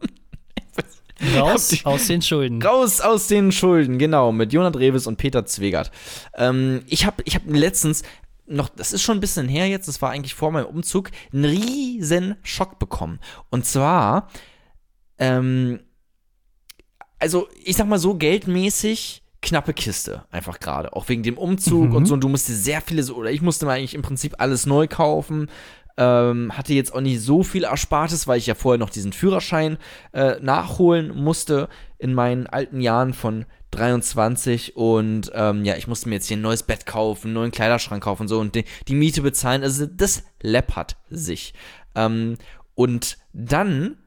[1.36, 2.62] Raus ihr- aus den Schulden.
[2.62, 5.92] Raus aus den Schulden, genau, mit Jonat Reves und Peter Zwegert.
[6.36, 8.04] Ähm, ich habe ich hab letztens
[8.46, 11.46] noch, das ist schon ein bisschen her jetzt, das war eigentlich vor meinem Umzug, einen
[11.46, 13.20] riesen Schock bekommen.
[13.50, 14.30] Und zwar,
[15.18, 15.80] ähm,
[17.20, 20.94] also ich sag mal so, geldmäßig knappe Kiste einfach gerade.
[20.94, 21.96] Auch wegen dem Umzug Mhm.
[21.96, 22.14] und so.
[22.14, 24.66] Und du musst dir sehr viele, so, oder ich musste mir eigentlich im Prinzip alles
[24.66, 25.50] neu kaufen.
[25.96, 29.78] Ähm, hatte jetzt auch nicht so viel Erspartes, weil ich ja vorher noch diesen Führerschein
[30.12, 36.16] äh, nachholen musste in meinen alten Jahren von 23 und ähm, ja, ich musste mir
[36.16, 38.96] jetzt hier ein neues Bett kaufen, einen neuen Kleiderschrank kaufen und so und die, die
[38.96, 39.64] Miete bezahlen.
[39.64, 41.54] Also das läppert sich.
[41.96, 42.38] Ähm,
[42.76, 43.98] und dann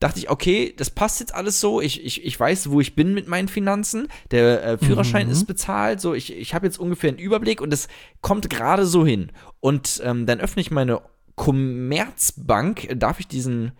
[0.00, 1.80] dachte ich, okay, das passt jetzt alles so.
[1.80, 4.08] Ich, ich, ich weiß, wo ich bin mit meinen Finanzen.
[4.30, 5.32] Der äh, Führerschein Mhm.
[5.32, 6.00] ist bezahlt.
[6.00, 7.88] So, ich, ich habe jetzt ungefähr einen Überblick und es
[8.20, 9.32] kommt gerade so hin.
[9.60, 11.00] Und ähm, dann öffne ich meine
[11.36, 12.88] Commerzbank.
[12.96, 13.72] Darf ich diesen.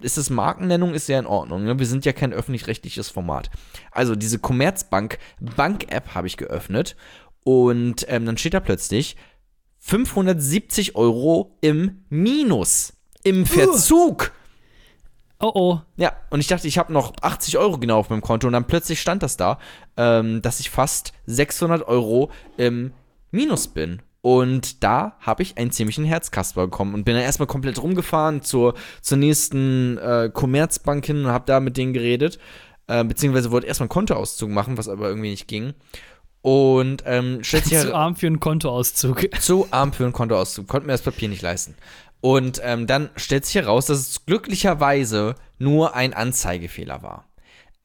[0.00, 0.94] Ist das Markennennung?
[0.94, 1.64] Ist ja in Ordnung.
[1.64, 1.78] Ne?
[1.78, 3.50] Wir sind ja kein öffentlich-rechtliches Format.
[3.90, 6.96] Also, diese Commerzbank Bank-App habe ich geöffnet.
[7.44, 9.16] Und ähm, dann steht da plötzlich
[9.80, 12.94] 570 Euro im Minus.
[13.22, 14.32] Im Verzug.
[15.40, 15.80] Oh oh.
[15.96, 18.66] Ja, und ich dachte, ich habe noch 80 Euro genau auf meinem Konto und dann
[18.66, 19.58] plötzlich stand das da,
[19.98, 22.92] ähm, dass ich fast 600 Euro im
[23.30, 24.00] Minus bin.
[24.24, 28.72] Und da habe ich einen ziemlichen Herzkasper bekommen und bin dann erstmal komplett rumgefahren zur,
[29.02, 32.38] zur nächsten äh, Commerzbank hin und habe da mit denen geredet.
[32.86, 35.74] Äh, beziehungsweise wollte erstmal einen Kontoauszug machen, was aber irgendwie nicht ging.
[36.40, 39.28] Und ähm, stellt sich Zu arm für einen Kontoauszug.
[39.42, 41.74] zu arm für einen Kontoauszug, konnten mir das Papier nicht leisten.
[42.22, 47.26] Und ähm, dann stellt sich heraus, dass es glücklicherweise nur ein Anzeigefehler war.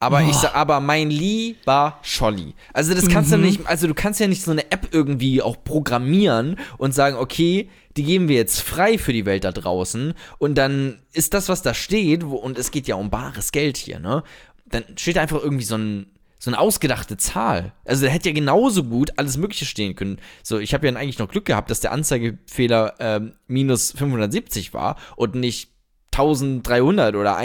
[0.02, 2.54] Aber ich sag, aber mein lieber Scholli.
[2.72, 5.62] Also das kannst du nicht, also du kannst ja nicht so eine App irgendwie auch
[5.62, 10.54] programmieren und sagen, okay, die geben wir jetzt frei für die Welt da draußen und
[10.56, 13.98] dann ist das, was da steht, wo, und es geht ja um bares Geld hier,
[13.98, 14.22] ne?
[14.64, 16.06] Dann steht da einfach irgendwie so ein,
[16.38, 17.72] so eine ausgedachte Zahl.
[17.84, 20.18] Also da hätte ja genauso gut alles Mögliche stehen können.
[20.42, 24.96] So, ich habe ja eigentlich noch Glück gehabt, dass der Anzeigefehler ähm, minus 570 war
[25.16, 25.70] und nicht
[26.12, 27.36] 1300 oder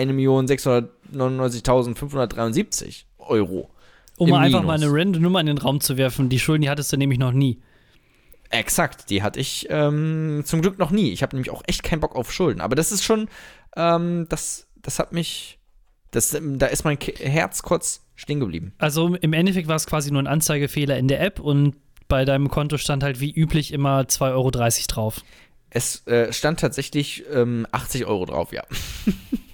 [1.14, 3.70] 1.699.573 Euro.
[4.18, 6.30] Um mal einfach mal eine random Nummer in den Raum zu werfen.
[6.30, 7.62] Die Schulden, die hattest du nämlich noch nie.
[8.50, 11.12] Exakt, die hatte ich ähm, zum Glück noch nie.
[11.12, 12.62] Ich habe nämlich auch echt keinen Bock auf Schulden.
[12.62, 13.28] Aber das ist schon,
[13.76, 15.60] ähm, das, das hat mich,
[16.12, 18.74] das, ähm, da ist mein Herz kurz stehen geblieben.
[18.78, 21.76] Also im Endeffekt war es quasi nur ein Anzeigefehler in der App und
[22.08, 25.22] bei deinem Konto stand halt wie üblich immer 2,30 Euro drauf.
[25.76, 28.64] Es äh, stand tatsächlich ähm, 80 Euro drauf, ja.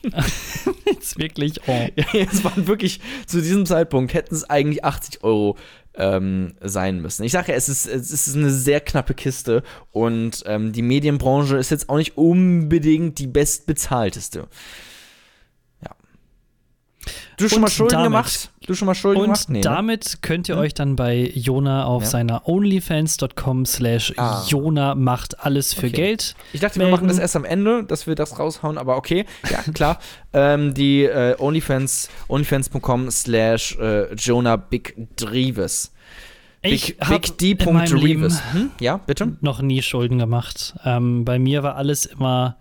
[0.86, 1.88] Jetzt wirklich, oh.
[2.14, 5.58] es waren wirklich, zu diesem Zeitpunkt hätten es eigentlich 80 Euro
[5.96, 7.24] ähm, sein müssen.
[7.24, 11.58] Ich sage ja, es ist, es ist eine sehr knappe Kiste und ähm, die Medienbranche
[11.58, 14.48] ist jetzt auch nicht unbedingt die bestbezahlteste.
[15.84, 15.96] Ja.
[17.38, 18.51] Du schon Und mal Schulden damit- gemacht?
[18.68, 19.50] Du schon mal Schulden Und gemacht?
[19.50, 19.64] Nee, ne?
[19.64, 22.10] damit könnt ihr euch dann bei Jona auf Ja.
[22.10, 24.44] seiner onlyfans.com slash Ah.
[24.48, 25.96] Jona macht alles für Okay.
[25.96, 26.36] Geld.
[26.54, 26.92] Ich dachte, wir melden.
[26.92, 29.98] machen das erst am Ende, dass wir das raushauen, aber okay, ja, klar.
[30.34, 35.92] ähm, die äh, OnlyFans, onlyfans.com slash äh, Jonah Big Dreves.
[36.62, 37.52] Ich Big, Big D.
[37.68, 38.54] in meinem Leben Dreves.
[38.54, 38.70] Hm?
[38.80, 39.38] Ja, bitte?
[39.42, 40.76] noch nie Schulden gemacht.
[40.86, 42.58] Ähm, bei mir war alles immer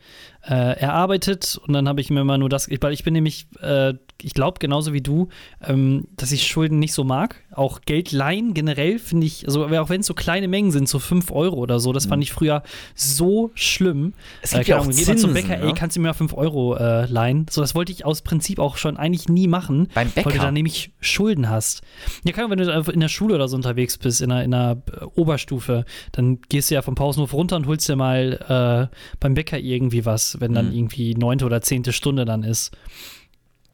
[0.49, 3.47] äh, erarbeitet und dann habe ich mir immer nur das, ich- weil ich bin nämlich,
[3.61, 3.93] äh,
[4.25, 5.29] ich glaube genauso wie du,
[5.63, 7.43] ähm, dass ich Schulden nicht so mag.
[7.53, 10.99] Auch Geld leihen generell finde ich, also auch wenn es so kleine Mengen sind, so
[10.99, 12.63] 5 Euro oder so, das fand ich früher
[12.95, 14.01] so schlimm.
[14.01, 14.13] Mhm.
[14.43, 15.69] Es gibt keine ja auch Ahnung, geht man zum Zinsen, Bäcker, ne?
[15.71, 17.47] ey, kannst du mir mal 5 Euro äh, leihen?
[17.51, 20.43] So, das wollte ich aus Prinzip auch schon eigentlich nie machen, Beim weil du Bäcker?
[20.45, 21.83] da nämlich Schulden hast.
[22.25, 24.83] Ja, kann, wenn du in der Schule oder so unterwegs bist, in einer, in einer
[25.01, 29.35] äh, Oberstufe, dann gehst du ja vom Pausenhof runter und holst dir mal äh, beim
[29.35, 30.73] Bäcker irgendwie was, wenn dann Mhm.
[30.77, 32.71] irgendwie neunte oder zehnte Stunde dann ist.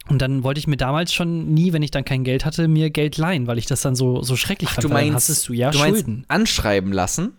[0.09, 2.91] Und dann wollte ich mir damals schon nie, wenn ich dann kein Geld hatte, mir
[2.91, 4.85] Geld leihen, weil ich das dann so, so schrecklich Ach, fand.
[4.85, 6.25] du dann meinst, hattest du ja du meinst Schulden.
[6.29, 7.33] anschreiben lassen?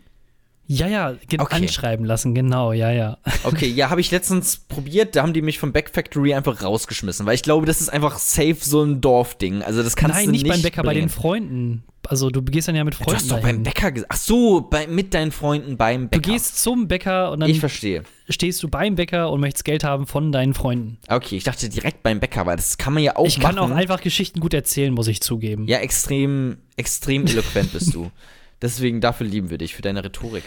[0.69, 1.56] Ja, ja, Okay.
[1.63, 3.17] anschreiben lassen, genau, ja, ja.
[3.45, 7.25] Okay, ja, habe ich letztens probiert, da haben die mich vom Back Factory einfach rausgeschmissen,
[7.25, 9.62] weil ich glaube, das ist einfach safe so ein Dorfding.
[9.63, 11.10] Also das kannst Nein, du nicht, nicht beim Bäcker, bei den bringen.
[11.10, 11.84] Freunden.
[12.06, 13.15] Also du gehst dann ja mit Du Freunden.
[13.15, 13.56] hast doch dahin.
[13.58, 14.12] beim Bäcker gesagt.
[14.13, 16.32] Ach so, bei, mit deinen Freunden beim Du Bäcker.
[16.34, 18.03] gehst zum Bäcker und dann ich verstehe.
[18.30, 20.98] Stehst du beim Bäcker und möchtest Geld haben von deinen Freunden.
[21.08, 23.56] Okay, ich dachte direkt beim Bäcker, weil das kann man ja auch ich machen.
[23.56, 25.66] kann auch einfach Geschichten gut erzählen, muss ich zugeben.
[25.68, 28.12] Ja, extrem, extrem eloquent bist du.
[28.62, 30.44] Deswegen dafür lieben wir dich, für deine Rhetorik.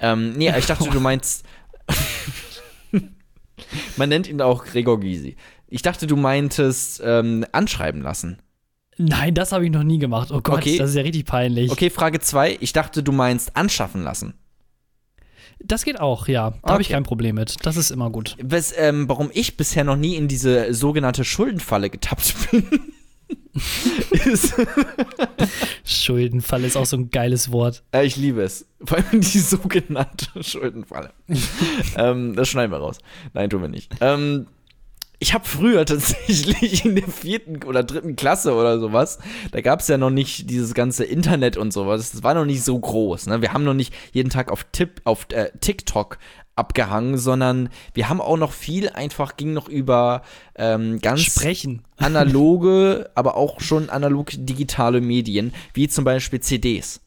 [0.00, 1.44] Ähm, nee, ich dachte, du meinst.
[3.96, 5.36] Man nennt ihn auch Gregor Gysi.
[5.68, 8.38] Ich dachte, du meintest ähm, anschreiben lassen.
[8.96, 10.30] Nein, das habe ich noch nie gemacht.
[10.30, 10.78] Oh Gott, Okay.
[10.78, 11.70] das ist ja richtig peinlich.
[11.70, 12.58] Okay, Frage 2.
[12.60, 14.34] Ich dachte, du meinst anschaffen lassen.
[15.66, 16.52] Das geht auch, ja.
[16.62, 16.94] Da habe ich Okay.
[16.94, 17.56] kein Problem mit.
[17.64, 18.36] Das ist immer gut.
[18.42, 22.64] Was, ähm, warum ich bisher noch nie in diese sogenannte Schuldenfalle getappt bin,
[24.26, 24.54] ist,
[25.84, 27.82] Schuldenfall ist auch so ein geiles Wort.
[27.92, 28.66] äh, ich liebe es.
[28.84, 31.10] Vor allem die sogenannte Schuldenfalle.
[31.96, 32.98] ähm, das schneiden wir raus.
[33.32, 33.92] Nein, tun wir nicht.
[34.00, 34.46] Ähm,
[35.18, 39.18] ich habe früher tatsächlich in der vierten oder dritten Klasse oder sowas,
[39.52, 42.12] da gab es ja noch nicht dieses ganze Internet und sowas.
[42.12, 43.26] Das war noch nicht so groß.
[43.26, 43.40] Ne?
[43.42, 46.18] Wir haben noch nicht jeden Tag auf, Tip, auf äh, TikTok
[46.56, 50.22] abgehangen, sondern wir haben auch noch viel einfach, ging noch über
[50.54, 51.82] ähm, ganz Sprechen.
[51.96, 57.00] analoge, aber auch schon analog digitale Medien, wie zum Beispiel CDs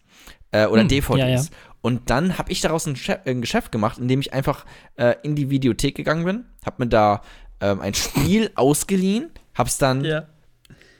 [0.51, 1.19] äh, oder Hm, DVDs.
[1.19, 1.41] ja, ja.
[1.81, 4.65] Und dann habe ich daraus ein, ein Geschäft gemacht, indem ich einfach
[4.97, 7.21] äh, in die Videothek gegangen bin, habe mir da
[7.61, 10.25] ähm, ein Spiel ausgeliehen, habe es dann Ja.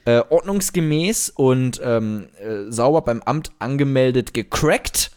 [0.04, 5.10] äh, ordnungsgemäß und ähm, äh, sauber beim Amt angemeldet gecrackt,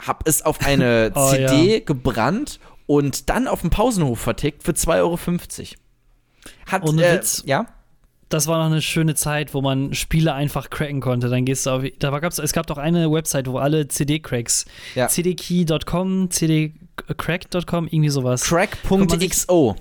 [0.00, 4.88] hab es auf eine Oh, CD gebrannt und dann auf dem Pausenhof vertickt für 2,50
[4.98, 5.18] Euro.
[6.66, 7.42] Hat, Ohne äh, Witz?
[7.46, 7.66] Ja?
[8.28, 11.28] Das war noch eine schöne Zeit, wo man Spiele einfach cracken konnte.
[11.28, 11.82] Dann gehst du auf.
[11.98, 14.64] Da gab's, es gab doch eine Website, wo alle CD-Cracks.
[14.94, 15.06] Ja.
[15.08, 18.42] cdkey.com, cdcrack.com, irgendwie sowas.
[18.44, 19.76] Crack.xo.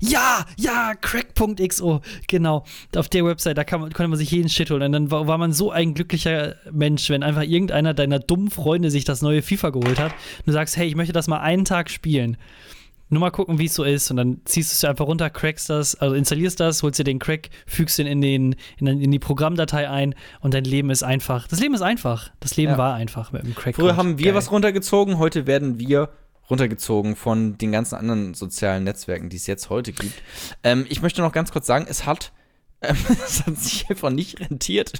[0.00, 2.64] Ja, ja, crack.xo, genau.
[2.96, 4.82] Auf der Website, da kann man, konnte man sich jeden Shit holen.
[4.82, 8.90] Und dann war, war man so ein glücklicher Mensch, wenn einfach irgendeiner deiner dummen Freunde
[8.90, 11.64] sich das neue FIFA geholt hat und du sagst, hey, ich möchte das mal einen
[11.64, 12.36] Tag spielen.
[13.12, 14.08] Nur mal gucken, wie es so ist.
[14.12, 17.18] Und dann ziehst du es einfach runter, crackst das, also installierst das, holst dir den
[17.18, 21.48] Crack, fügst ihn in, den, in, in die Programmdatei ein und dein Leben ist einfach.
[21.48, 22.30] Das Leben ist einfach.
[22.38, 22.78] Das Leben Ja.
[22.78, 23.74] war einfach mit dem Crack.
[23.74, 24.34] Früher haben wir Geil.
[24.36, 26.08] was runtergezogen, heute werden wir
[26.50, 30.22] runtergezogen von den ganzen anderen sozialen Netzwerken, die es jetzt heute gibt.
[30.62, 32.32] Ähm, ich möchte noch ganz kurz sagen, es hat,
[32.82, 34.92] ähm, es hat sich einfach nicht rentiert.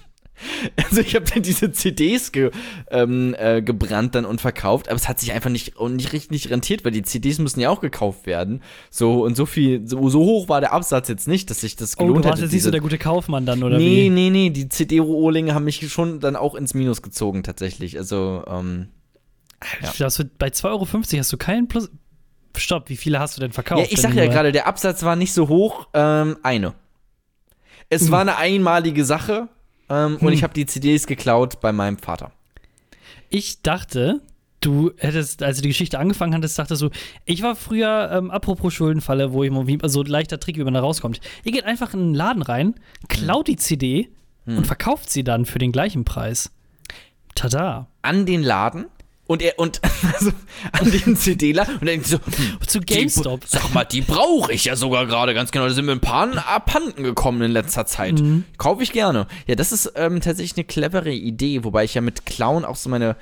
[0.88, 2.50] Also ich habe dann diese CDs ge,
[2.90, 6.82] ähm, äh, gebrannt dann und verkauft, aber es hat sich einfach nicht, nicht richtig rentiert,
[6.82, 8.62] weil die CDs müssen ja auch gekauft werden.
[8.90, 11.98] So und so viel, so, so hoch war der Absatz jetzt nicht, dass sich das
[11.98, 12.46] Oh, gelohnt du warst hätte.
[12.46, 14.08] jetzt nicht so der gute Kaufmann dann, oder nee, wie?
[14.10, 17.98] nee, nee, die CD-Rohlinge haben mich schon dann auch ins Minus gezogen tatsächlich.
[17.98, 18.88] Also, ähm,
[19.82, 19.92] Ja.
[19.98, 20.86] Das wird, bei 2,50 Euro
[21.18, 21.90] hast du keinen Plus.
[22.56, 23.80] Stopp, wie viele hast du denn verkauft?
[23.82, 25.88] Ja, ich sag ja gerade, der Absatz war nicht so hoch.
[25.94, 26.74] Ähm, eine.
[27.88, 28.10] Es Hm.
[28.10, 29.48] war eine einmalige Sache
[29.88, 30.28] ähm, und Hm.
[30.32, 32.32] ich habe die CDs geklaut bei meinem Vater.
[33.28, 34.20] Ich dachte,
[34.60, 36.90] du hättest, als du die Geschichte angefangen hattest, dachtest du,
[37.24, 40.74] ich war früher, ähm, apropos Schuldenfalle, wo ich mal, so ein leichter Trick, wie man
[40.74, 41.20] da rauskommt.
[41.44, 42.74] Ihr geht einfach in einen Laden rein,
[43.08, 44.08] klaut die CD
[44.46, 44.58] Hm.
[44.58, 46.50] und verkauft sie dann für den gleichen Preis.
[47.34, 47.86] Tada.
[48.02, 48.86] An den Laden
[49.30, 49.80] und er und
[50.14, 50.32] also
[50.72, 53.42] an den CD-Laden und dann so hm, Zu GameStop.
[53.42, 55.68] Die, sag mal, die brauche ich ja sogar gerade ganz genau.
[55.68, 58.20] Da sind mir ein paar abhanden gekommen in letzter Zeit.
[58.20, 58.42] Mhm.
[58.58, 59.28] Kaufe ich gerne.
[59.46, 62.90] Ja, das ist ähm, tatsächlich eine clevere Idee, wobei ich ja mit Clown auch so
[62.90, 63.14] meine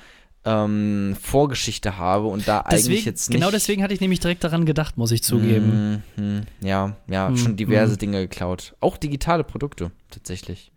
[0.45, 3.39] ähm, Vorgeschichte habe und da eigentlich Deswegen, jetzt nicht.
[3.39, 6.01] genau deswegen hatte ich nämlich direkt daran gedacht, muss ich zugeben.
[6.15, 8.73] Mhm, ja, ja, Hm, schon diverse Dinge geklaut.
[8.79, 10.71] Auch digitale Produkte, tatsächlich.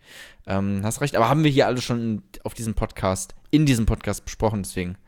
[0.47, 4.27] Ähm, hast recht, aber haben wir hier alle schon auf diesem Podcast, in diesem Podcast
[4.27, 4.99] besprochen, deswegen.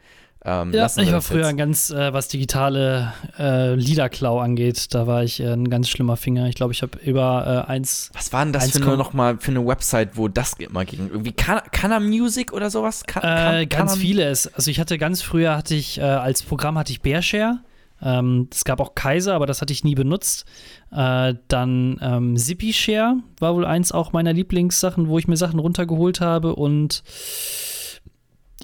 [0.46, 5.24] Ähm, Ja, ich war früher ein ganz, äh, was digitale äh, Liederklau angeht, da war
[5.24, 6.48] ich äh, ein ganz schlimmer Finger.
[6.48, 8.11] Ich glaube, ich habe über äh, eins.
[8.12, 10.85] Was war denn das für 1,- eine, noch mal für eine Website, wo das immer
[10.85, 11.09] ging?
[11.11, 13.04] Irgendwie Kana, Kana Music oder sowas?
[13.07, 14.26] Ka Äh, Kan- ganz Kana- viele.
[14.28, 17.61] Also ich hatte ganz früher hatte ich äh, als Programm hatte ich Bearshare.
[18.02, 20.44] Ähm, es gab auch Kaiser, aber das hatte ich nie benutzt.
[20.92, 26.20] Äh, dann ähm, ZippyShare war wohl eins auch meiner Lieblingssachen, wo ich mir Sachen runtergeholt
[26.20, 27.02] habe und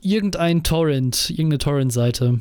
[0.02, 2.40] irgendein Torrent, irgendeine Torrent-Seite.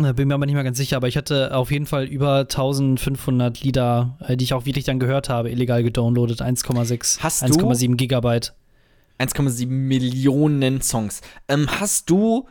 [0.00, 2.40] Da bin mir aber nicht mehr ganz sicher, aber ich hatte auf jeden Fall über
[2.40, 7.46] 1500 Lieder, äh, die ich auch wirklich dann gehört habe, illegal gedownloadet, 1,6, Hast du-
[7.46, 8.54] 1,7 Gigabyte.
[9.18, 11.20] 1,7 Millionen Songs.
[11.48, 12.46] Ähm, hast du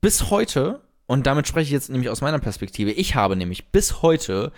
[0.00, 4.02] bis heute, und damit spreche ich jetzt nämlich aus meiner Perspektive, ich habe nämlich bis
[4.02, 4.52] heute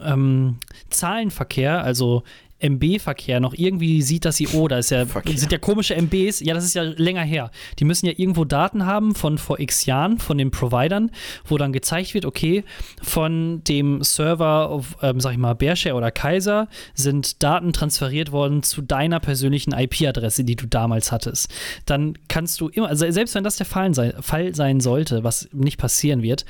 [0.00, 0.58] ähm,
[0.90, 2.22] Zahlenverkehr, also
[2.60, 6.54] MB-Verkehr noch irgendwie sieht, dass sie, oh, da ist ja, sind ja komische MBs, ja,
[6.54, 7.50] das ist ja länger her.
[7.78, 11.10] Die müssen ja irgendwo Daten haben von vor x Jahren, von den Providern,
[11.44, 12.64] wo dann gezeigt wird, okay,
[13.02, 18.62] von dem Server, auf, ähm, sag ich mal, Bearshare oder Kaiser sind Daten transferiert worden
[18.62, 21.50] zu deiner persönlichen IP-Adresse, die du damals hattest.
[21.86, 25.48] Dann kannst du immer, also selbst wenn das der Fall sein, Fall sein sollte, was
[25.52, 26.44] nicht passieren wird,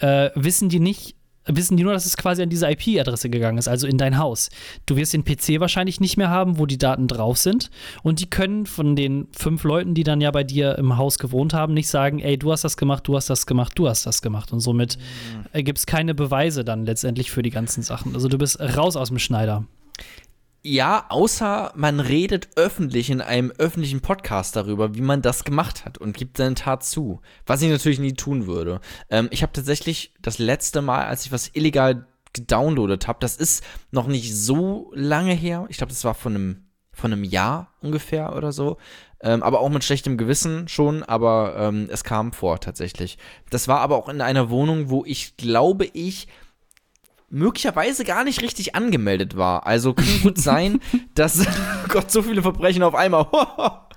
[0.00, 1.16] äh, wissen die nicht,
[1.56, 4.50] wissen die nur, dass es quasi an diese IP-Adresse gegangen ist, also in dein Haus.
[4.86, 7.70] Du wirst den PC wahrscheinlich nicht mehr haben, wo die Daten drauf sind.
[8.02, 11.54] Und die können von den fünf Leuten, die dann ja bei dir im Haus gewohnt
[11.54, 14.22] haben, nicht sagen, ey, du hast das gemacht, du hast das gemacht, du hast das
[14.22, 14.52] gemacht.
[14.52, 14.98] Und somit
[15.52, 15.64] mhm.
[15.64, 18.14] gibt es keine Beweise dann letztendlich für die ganzen Sachen.
[18.14, 19.64] Also du bist raus aus dem Schneider.
[20.62, 25.96] Ja, außer man redet öffentlich in einem öffentlichen Podcast darüber, wie man das gemacht hat
[25.96, 27.22] und gibt seine Tat zu.
[27.46, 28.82] Was ich natürlich nie tun würde.
[29.08, 33.64] Ähm, ich habe tatsächlich das letzte Mal, als ich was illegal gedownloadet habe, das ist
[33.90, 35.64] noch nicht so lange her.
[35.70, 38.76] Ich glaube, das war von einem, von einem Jahr ungefähr oder so.
[39.22, 43.16] Ähm, aber auch mit schlechtem Gewissen schon, aber ähm, es kam vor tatsächlich.
[43.48, 46.28] Das war aber auch in einer Wohnung, wo ich glaube ich
[47.30, 49.66] möglicherweise gar nicht richtig angemeldet war.
[49.66, 50.80] Also kann gut sein,
[51.14, 53.26] dass oh Gott so viele Verbrechen auf einmal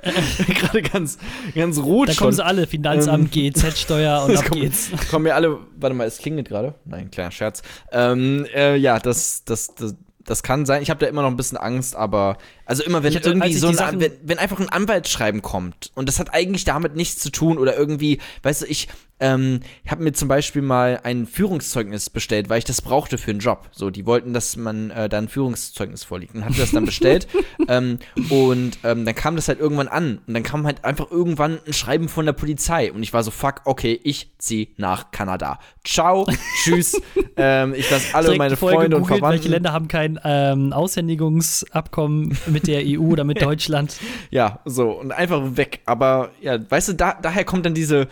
[0.47, 1.17] gerade ganz
[1.55, 4.89] ganz rot Da kommen sie alle Finanzamt, ähm, GEZ-Steuer und ab kommen, geht's.
[5.09, 6.75] Kommen mir alle, warte mal, es klingelt gerade.
[6.85, 7.61] Nein, kleiner Scherz.
[7.91, 10.81] Ähm, äh, ja, das, das, das das kann sein.
[10.81, 13.67] Ich habe da immer noch ein bisschen Angst, aber also immer wenn hatte, irgendwie so
[13.67, 17.57] ein, wenn, wenn, einfach ein Anwaltsschreiben kommt und das hat eigentlich damit nichts zu tun
[17.57, 18.87] oder irgendwie, weißt du, ich
[19.23, 23.39] ähm, habe mir zum Beispiel mal ein Führungszeugnis bestellt, weil ich das brauchte für einen
[23.39, 23.69] Job.
[23.71, 27.27] So, die wollten, dass man äh, da ein Führungszeugnis vorliegt und hatte das dann bestellt
[27.69, 31.59] ähm, und ähm, dann kam das halt irgendwann an und dann kam halt einfach irgendwann
[31.65, 35.59] ein Schreiben von der Polizei und ich war so fuck, okay, ich zieh nach Kanada.
[35.85, 36.27] Ciao,
[36.63, 37.01] tschüss.
[37.37, 39.29] Ähm, ich lasse alle meine Freunde und Verwandten.
[39.29, 43.97] Welche Länder haben kein ähm, Aushändigungsabkommen mit der EU oder mit Deutschland.
[44.31, 45.79] ja, so und einfach weg.
[45.85, 48.09] Aber ja, weißt du, da, daher kommt dann diese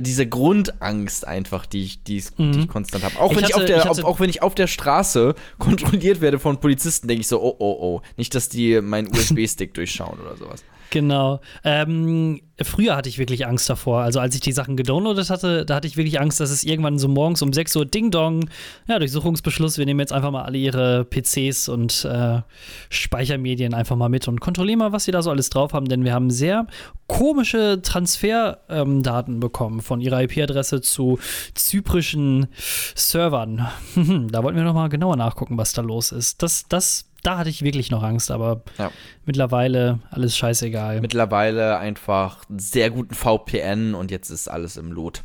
[0.00, 2.52] diese Grundangst einfach, die ich, die, mhm.
[2.52, 3.18] die ich konstant habe.
[3.18, 7.08] Auch, wenn ich, ich auf auch wenn ich auf der Straße kontrolliert werde von Polizisten,
[7.08, 8.02] denke ich so, oh, oh, oh.
[8.16, 10.64] Nicht, dass die meinen USB-Stick durchschauen oder sowas.
[10.92, 11.40] Genau.
[11.64, 14.02] Ähm, früher hatte ich wirklich Angst davor.
[14.02, 16.98] Also als ich die Sachen gedownloadet hatte, da hatte ich wirklich Angst, dass es irgendwann
[16.98, 18.50] so morgens um 6 Uhr Ding Dong,
[18.86, 22.42] ja, Durchsuchungsbeschluss, wir nehmen jetzt einfach mal alle ihre PCs und äh,
[22.90, 26.04] Speichermedien einfach mal mit und kontrollieren mal, was sie da so alles drauf haben, denn
[26.04, 26.66] wir haben sehr
[27.06, 31.18] komische Transferdaten ähm, bekommen von ihrer IP-Adresse zu
[31.54, 32.48] zyprischen
[32.94, 33.66] Servern.
[34.30, 36.42] da wollten wir nochmal genauer nachgucken, was da los ist.
[36.42, 38.90] Das, das da hatte ich wirklich noch Angst, aber ja.
[39.24, 41.00] mittlerweile alles scheißegal.
[41.00, 45.22] Mittlerweile einfach sehr guten VPN und jetzt ist alles im Lot.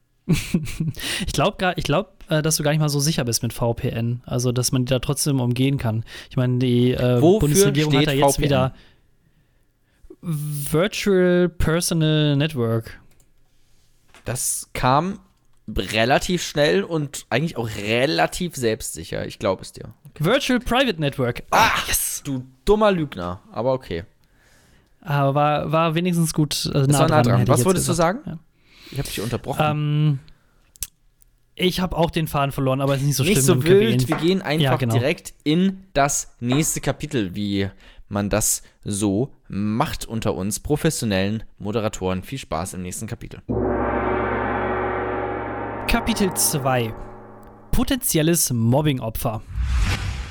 [0.26, 4.22] ich glaube, ich glaub, äh, dass du gar nicht mal so sicher bist mit VPN.
[4.26, 6.04] Also, dass man die da trotzdem umgehen kann.
[6.28, 8.44] Ich meine, die äh, Bundesregierung hat da jetzt VPN?
[8.44, 8.74] wieder
[10.20, 13.00] Virtual Personal Network.
[14.26, 15.20] Das kam
[15.76, 19.26] relativ schnell und eigentlich auch relativ selbstsicher.
[19.26, 19.94] Ich glaube es dir.
[20.18, 21.42] Virtual Private Network.
[21.50, 22.22] Ah, yes.
[22.24, 24.04] Du dummer Lügner, aber okay.
[25.00, 26.70] Aber war, war wenigstens gut.
[26.74, 27.36] Also nah war nah dran.
[27.36, 27.48] dran.
[27.48, 28.20] Was wolltest du sagen?
[28.26, 28.38] Ja.
[28.90, 29.64] Ich habe dich unterbrochen.
[29.64, 30.18] Ähm,
[31.54, 33.58] ich habe auch den Faden verloren, aber es ist nicht so nicht schlimm.
[33.58, 34.08] Nicht so wild.
[34.08, 34.94] Wir gehen einfach ja, genau.
[34.94, 37.68] direkt in das nächste Kapitel, wie
[38.08, 42.22] man das so macht unter uns professionellen Moderatoren.
[42.22, 43.42] Viel Spaß im nächsten Kapitel.
[45.88, 46.92] Kapitel 2
[47.70, 49.40] Potenzielles Mobbingopfer.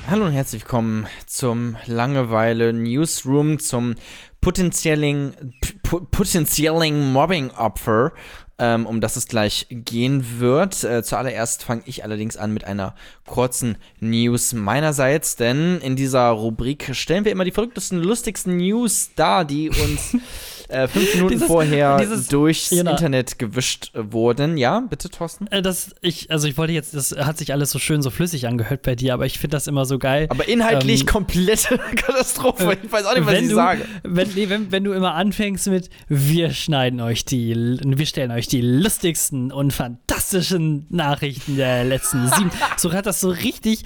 [0.08, 3.96] Hallo und herzlich willkommen zum Langeweile Newsroom, zum
[4.40, 8.12] potenziellen, potenziellen Mobbing-Opfer.
[8.60, 10.84] ähm, um das es gleich gehen wird.
[10.84, 12.94] Äh, zuallererst fange ich allerdings an mit einer
[13.26, 19.44] kurzen News meinerseits, denn in dieser Rubrik stellen wir immer die verrücktesten, lustigsten News dar,
[19.44, 20.16] die uns
[20.68, 22.90] äh, fünf Minuten Dieses- vorher dieses- durchs Genau.
[22.92, 24.56] Internet gewischt äh, wurden.
[24.56, 25.46] Ja, bitte, Thorsten?
[25.48, 28.46] Äh, Das, ich, also ich wollte jetzt, das hat sich alles so schön so flüssig
[28.46, 30.26] angehört bei dir, aber ich finde das immer so geil.
[30.30, 32.76] Aber inhaltlich Ähm, komplette Katastrophe.
[32.82, 33.84] Ich weiß auch nicht, was wenn ich du, sage.
[34.02, 37.54] Wenn, nee, wenn, wenn du immer anfängst mit, wir schneiden euch die,
[37.84, 42.50] wir stellen euch die lustigsten und fantastischen Nachrichten der letzten sieben.
[42.76, 43.84] so hat das so richtig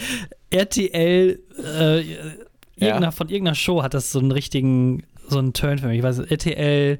[0.51, 2.01] RTL, äh,
[2.76, 5.98] irgendeiner, von irgendeiner Show hat das so einen richtigen, so einen Turn für mich.
[5.98, 6.98] Ich weiß, nicht, RTL,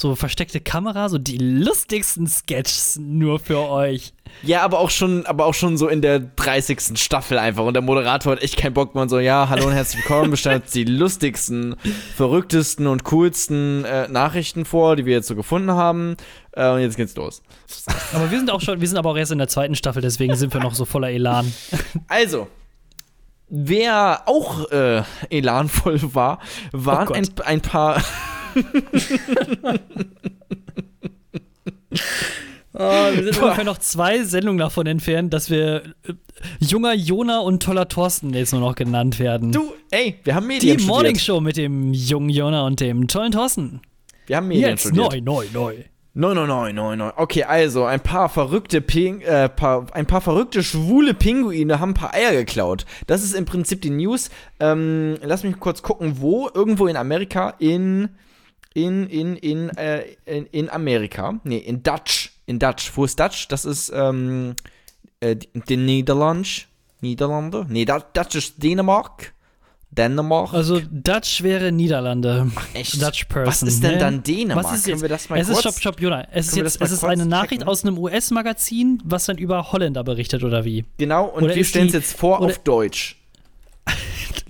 [0.00, 4.12] so versteckte Kamera, so die lustigsten Sketches nur für euch.
[4.42, 6.98] Ja, aber auch schon, aber auch schon so in der 30.
[6.98, 7.64] Staffel einfach.
[7.64, 10.30] Und der Moderator hat echt keinen Bock mehr und so, ja, hallo und herzlich willkommen,
[10.30, 11.76] bestellt die lustigsten,
[12.14, 16.16] verrücktesten und coolsten äh, Nachrichten vor, die wir jetzt so gefunden haben.
[16.52, 17.42] Äh, und jetzt geht's los.
[18.12, 20.36] Aber wir sind auch schon, wir sind aber auch erst in der zweiten Staffel, deswegen
[20.36, 21.52] sind wir noch so voller Elan.
[22.06, 22.48] Also,
[23.48, 26.40] wer auch äh, elanvoll war,
[26.72, 28.02] waren Oh ein, ein paar.
[32.72, 36.12] wir sind ungefähr noch zwei Sendungen davon entfernt, dass wir äh,
[36.60, 39.52] junger Jona und toller Thorsten jetzt nur noch genannt werden.
[39.52, 41.24] Du, ey, wir haben Die Medien Morning studiert.
[41.24, 43.80] Show mit dem jungen Jona und dem tollen Thorsten.
[44.26, 45.10] Wir haben Medien Jetzt studiert.
[45.10, 45.74] neu, neu, neu.
[46.20, 47.12] Nein, nein, nein, nein, nein.
[47.14, 51.94] Okay, also ein paar verrückte Ping, äh, paar, ein paar verrückte schwule Pinguine haben ein
[51.94, 52.86] paar Eier geklaut.
[53.06, 54.28] Das ist im Prinzip die News.
[54.58, 56.50] Ähm, lass mich kurz gucken, wo.
[56.52, 58.08] Irgendwo in Amerika, in
[58.74, 61.38] in in in äh, in, in Amerika.
[61.44, 62.90] Nee, in Dutch, in Dutch.
[62.96, 63.46] Wo ist Dutch?
[63.46, 64.56] Das ist ähm,
[65.20, 66.48] äh, den Niederlande.
[67.00, 67.64] Niederlande?
[67.68, 69.34] Nee, Dutch ist Dänemark.
[69.90, 70.52] Dänemark.
[70.52, 72.50] Also Dutch wäre Niederlande.
[72.74, 73.02] echt?
[73.02, 73.46] Dutch Person.
[73.46, 74.64] Was ist denn dann Dänemark?
[74.66, 75.02] Was ist Können jetzt?
[75.02, 75.58] wir das mal es kurz?
[75.58, 76.28] ist Stopp, Stopp, Jona.
[76.30, 77.68] Es ist Können jetzt, es ist eine Nachricht checken?
[77.68, 80.84] aus einem US-Magazin, was dann über Holländer berichtet oder wie?
[80.98, 83.16] Genau, und Oder wir stellen es die- jetzt vor auf Deutsch.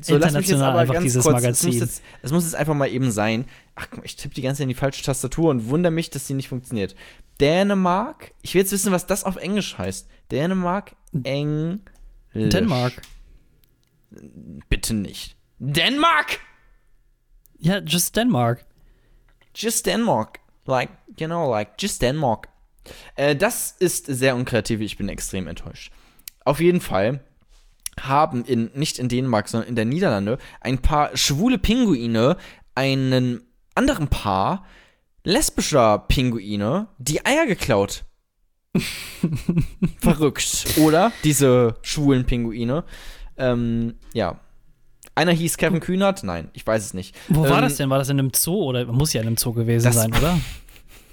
[0.01, 1.71] So, lass mich jetzt International aber einfach ganz dieses kurz, Es Magazin.
[1.71, 3.47] muss, jetzt, es muss jetzt einfach mal eben sein.
[3.75, 6.35] Ach, ich tippe die ganze Zeit in die falsche Tastatur und wundere mich, dass sie
[6.35, 6.95] nicht funktioniert.
[7.41, 8.31] Dänemark.
[8.43, 10.07] Ich will jetzt wissen, was das auf Englisch heißt.
[10.31, 11.81] Dänemark, Englisch.
[12.33, 12.93] Dänemark.
[14.69, 15.37] Bitte nicht.
[15.59, 16.41] Denmark!
[17.59, 18.65] Ja, just Denmark.
[19.55, 20.39] Just Denmark.
[20.67, 22.49] Like, genau, like, just Denmark.
[23.17, 24.81] Äh, das ist sehr unkreativ.
[24.81, 25.93] Ich bin extrem enttäuscht.
[26.45, 27.21] Auf jeden Fall
[28.01, 32.37] haben in, nicht in Dänemark, sondern in der Niederlande, ein paar schwule Pinguine
[32.75, 33.43] einen
[33.75, 34.65] anderen Paar
[35.25, 38.05] lesbischer Pinguine die Eier geklaut.
[40.01, 41.13] Verrückt, oder?
[41.25, 42.85] Diese schwulen Pinguine.
[43.39, 44.39] Ähm, ja.
[45.15, 46.23] Einer hieß Kevin Kühnert?
[46.23, 47.15] Nein, ich weiß es nicht.
[47.29, 47.91] Wo war Ähm, das denn?
[47.91, 50.39] War das in einem Zoo oder muss ja in einem Zoo gewesen sein, oder?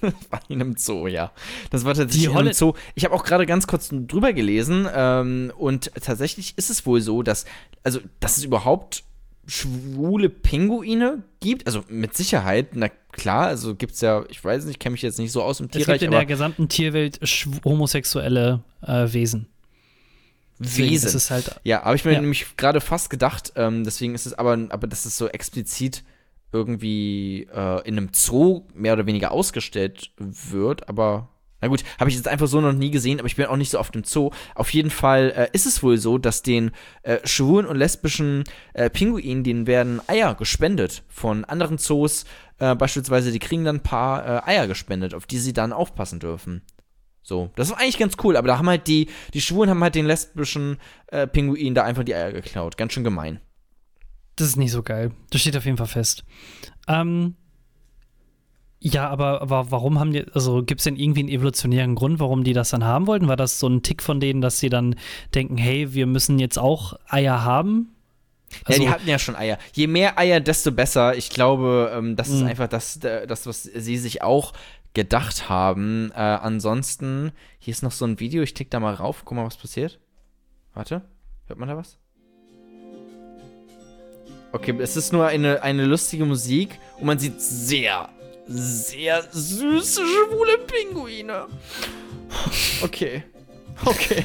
[0.29, 1.31] war in einem Zoo, ja.
[1.71, 2.73] Das war tatsächlich in einem Zoo.
[2.93, 7.23] Ich habe auch gerade ganz kurz drüber gelesen ähm, und tatsächlich ist es wohl so,
[7.23, 7.45] dass,
[7.83, 9.03] also, dass es überhaupt
[9.47, 11.67] schwule Pinguine gibt.
[11.67, 15.01] Also mit Sicherheit, na klar, also gibt es ja, ich weiß nicht, ich kenne mich
[15.01, 17.19] jetzt nicht so aus im Es gibt Tierreich, in der gesamten Tierwelt
[17.63, 19.47] homosexuelle äh, Wesen.
[20.59, 21.07] Deswegen Wesen.
[21.07, 22.21] ist es halt Ja, habe ich mir Ja.
[22.21, 26.03] nämlich gerade fast gedacht, ähm, deswegen ist es aber, aber dass es so explizit
[26.51, 31.29] irgendwie äh, in einem Zoo mehr oder weniger ausgestellt wird, aber
[31.61, 33.71] na gut, habe ich jetzt einfach so noch nie gesehen, aber ich bin auch nicht
[33.71, 34.29] so oft im Zoo.
[34.55, 36.71] Auf jeden Fall äh, ist es wohl so, dass den
[37.03, 38.43] äh, schwulen und lesbischen
[38.73, 42.25] äh, Pinguinen, denen werden Eier gespendet von anderen Zoos,
[42.59, 46.19] äh, beispielsweise, die kriegen dann ein paar äh, Eier gespendet, auf die sie dann aufpassen
[46.19, 46.61] dürfen.
[47.27, 49.95] So, das ist eigentlich ganz cool, aber da haben halt die, die Schwulen haben halt
[49.95, 52.77] den lesbischen äh, Pinguinen da einfach die Eier geklaut.
[52.77, 53.39] Ganz schön gemein.
[54.35, 55.09] Das ist nicht so geil.
[55.31, 56.23] Das steht auf jeden Fall fest.
[56.87, 57.33] Ähm,
[58.79, 62.43] ja, aber, aber warum haben die, also gibt es denn irgendwie einen evolutionären Grund, warum
[62.43, 63.27] die das dann haben wollten?
[63.27, 64.95] War das so ein Tick von denen, dass sie dann
[65.33, 67.95] denken, hey, wir müssen jetzt auch Eier haben?
[68.65, 69.57] Also, ja, die hatten ja schon Eier.
[69.73, 71.17] Je mehr Eier, desto besser.
[71.17, 72.47] Ich glaube, ähm, das ist Mhm.
[72.47, 74.53] einfach das, äh, das, was sie sich auch
[74.95, 76.11] gedacht haben.
[76.15, 79.45] Äh, ansonsten, hier ist noch so ein Video, ich klicke da mal rauf, guck mal,
[79.45, 79.99] was passiert.
[80.73, 81.03] Warte,
[81.45, 81.99] hört man da was?
[84.51, 88.09] Okay, es ist nur eine, eine lustige Musik und man sieht sehr,
[88.47, 91.47] sehr süße, schwule Pinguine.
[92.81, 93.23] Okay.
[93.85, 94.23] Okay.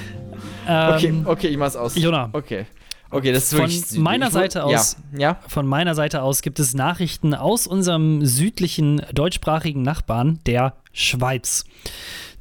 [0.66, 1.96] Okay, ähm, okay, ich mach's aus.
[1.96, 2.30] Jona.
[2.32, 2.66] Okay.
[3.10, 5.40] Okay, das ist Von wirklich meiner wo- Seite aus- Ja, ja.
[5.48, 11.64] Von meiner Seite aus gibt es Nachrichten aus unserem südlichen deutschsprachigen Nachbarn, der Schweiz.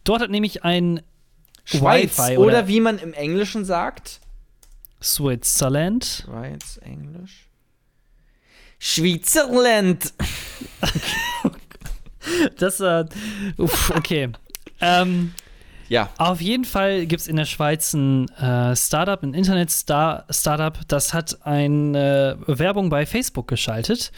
[0.03, 1.01] Dort hat nämlich ein
[1.65, 4.19] Schweiz oder, oder- wie man im Englischen sagt.
[5.01, 6.23] Switzerland.
[6.25, 7.47] Schweiz, Englisch.
[8.79, 10.13] Schweizerland.
[12.57, 13.05] Das, äh,
[13.57, 14.29] uff, okay.
[14.81, 15.33] Ähm,
[15.89, 16.09] Ja.
[16.17, 21.45] Auf jeden Fall gibt es in der Schweiz ein äh, Startup, ein Internet-Startup, das hat
[21.45, 24.11] eine Werbung bei Facebook geschaltet.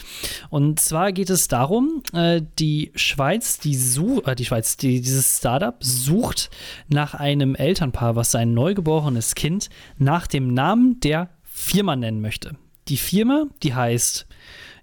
[0.50, 5.38] Und zwar geht es darum, äh, die Schweiz, die, Su äh, die Schweiz, die, dieses
[5.38, 6.50] Startup sucht
[6.90, 12.58] nach einem Elternpaar, was sein neugeborenes Kind nach dem Namen der Firma nennen möchte.
[12.90, 14.28] Die Firma, die heißt,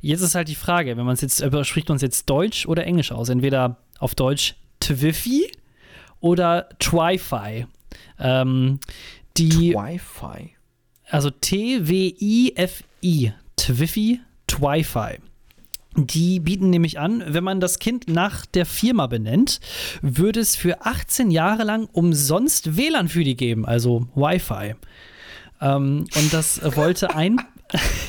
[0.00, 2.66] jetzt ist halt die Frage, wenn man es jetzt, äh, spricht man es jetzt Deutsch
[2.66, 3.28] oder Englisch aus?
[3.28, 5.50] Entweder auf Deutsch Twiffy
[6.20, 7.66] oder Twi-Fi.
[8.18, 8.80] Ähm,
[9.36, 10.54] die, Wi-Fi.
[11.08, 15.18] also T-W-I-F-I, Twiffy, Twi-Fi.
[15.96, 19.60] Die bieten nämlich an, wenn man das Kind nach der Firma benennt,
[20.00, 24.74] würde es für 18 Jahre lang umsonst WLAN für die geben, also Wi-Fi.
[25.60, 27.40] Ähm, und das wollte ein,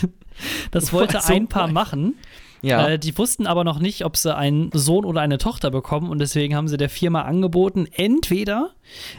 [0.72, 2.16] das wollte ein Paar machen.
[2.62, 2.90] Ja.
[2.90, 6.20] Äh, die wussten aber noch nicht, ob sie einen Sohn oder eine Tochter bekommen und
[6.20, 8.72] deswegen haben sie der Firma angeboten, entweder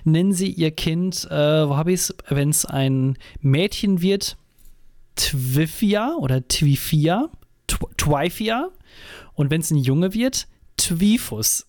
[0.05, 4.37] nennen sie ihr Kind, äh, wo habe ich es, wenn es ein Mädchen wird,
[5.17, 7.29] Twifia oder Twifia,
[7.69, 8.69] Tw- Twifia
[9.35, 11.67] und wenn es ein Junge wird, Twifus.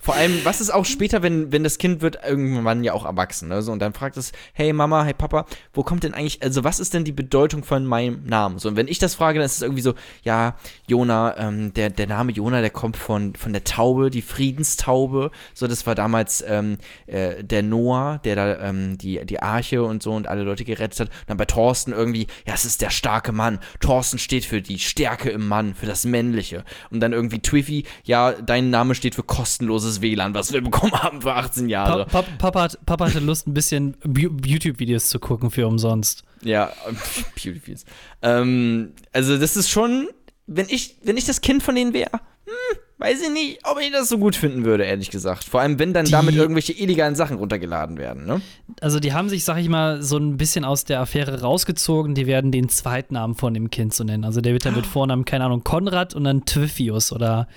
[0.00, 3.48] Vor allem, was ist auch später, wenn, wenn das Kind wird irgendwann ja auch erwachsen,
[3.48, 3.60] ne?
[3.60, 5.44] So, und dann fragt es, hey Mama, hey Papa,
[5.74, 8.58] wo kommt denn eigentlich, also was ist denn die Bedeutung von meinem Namen?
[8.58, 11.90] So, und wenn ich das frage, dann ist es irgendwie so, ja, Jona, ähm, der,
[11.90, 15.30] der Name Jona, der kommt von, von der Taube, die Friedenstaube.
[15.52, 20.02] So, das war damals ähm, äh, der Noah, der da ähm, die, die Arche und
[20.02, 21.08] so und alle Leute gerettet hat.
[21.08, 23.58] Und dann bei Thorsten irgendwie, ja, es ist der starke Mann.
[23.80, 26.64] Thorsten steht für die Stärke im Mann, für das Männliche.
[26.90, 31.20] Und dann irgendwie Twiffy, ja, dein Name steht für kostenloses WLAN, was wir bekommen haben
[31.22, 32.06] für 18 Pa Jahre.
[32.06, 36.22] Pa Papa, hat, Papa hatte Lust, ein bisschen YouTube-Videos zu gucken für umsonst.
[36.42, 36.70] Ja,
[37.34, 37.84] Beautyfields.
[38.22, 40.08] Ähm, also das ist schon,
[40.46, 42.10] wenn ich, wenn ich das Kind von denen wäre,
[42.46, 45.44] hm, weiß ich nicht, ob ich das so gut finden würde, ehrlich gesagt.
[45.44, 48.40] Vor allem, wenn dann Die- damit irgendwelche illegalen Sachen runtergeladen werden, ne?
[48.80, 52.14] Also die haben sich, sag ich mal, so ein bisschen aus der Affäre rausgezogen.
[52.14, 54.24] Die werden den Zweitnamen von dem Kind so nennen.
[54.24, 57.48] Also der wird dann mit Vornamen, keine Ahnung, Konrad und dann Twiffius oder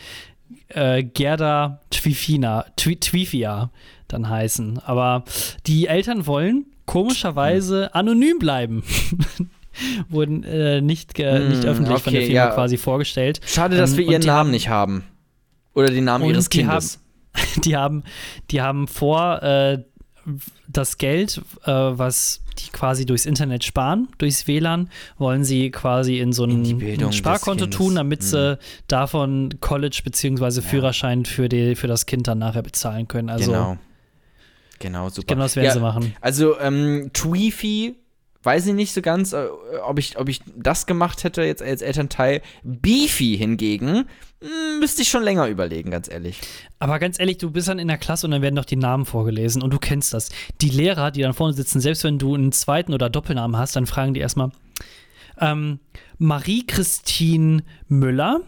[0.70, 3.70] äh, Gerda Twifina, Twi Twifia
[4.08, 4.80] dann heißen.
[4.86, 5.24] Aber
[5.68, 8.84] die Eltern wollen komischerweise anonym bleiben.
[10.10, 12.54] Wurden äh, nicht, Hm, nicht öffentlich von der okay, Firma ja.
[12.54, 13.40] quasi vorgestellt.
[13.46, 15.04] Schade, dass Ähm, wir ihren Namen haben- nicht haben.
[15.74, 17.00] Oder den Namen ihres Kindes.
[17.66, 18.04] Die haben,
[18.52, 19.80] die haben vor, äh,
[20.68, 26.34] das Geld, äh, was die quasi durchs Internet sparen, durchs WLAN, wollen sie quasi in
[26.34, 28.28] so In ein, ein Sparkonto tun, damit Hm.
[28.28, 30.62] sie davon College bzw.
[30.62, 33.30] Führerschein für, die, für das Kind dann nachher bezahlen können.
[33.30, 33.78] Also genau.
[34.80, 35.28] Genau, super.
[35.34, 36.14] genau das werden Ja, sie machen.
[36.20, 37.96] Also, ähm, Tweefy,
[38.44, 39.48] weiß ich nicht so ganz, äh,
[39.86, 42.42] ob, ich, ob ich das gemacht hätte jetzt als Elternteil.
[42.64, 44.06] Beefy hingegen,
[44.42, 46.40] mh, müsste ich schon länger überlegen, ganz ehrlich.
[46.80, 49.06] Aber ganz ehrlich, du bist dann in der Klasse und dann werden doch die Namen
[49.06, 50.30] vorgelesen und du kennst das.
[50.62, 53.86] Die Lehrer, die dann vorne sitzen, selbst wenn du einen zweiten oder Doppelnamen hast, dann
[53.86, 54.52] fragen die erstmal,
[55.40, 55.80] ähm,
[56.18, 58.42] Marie-Christine Müller?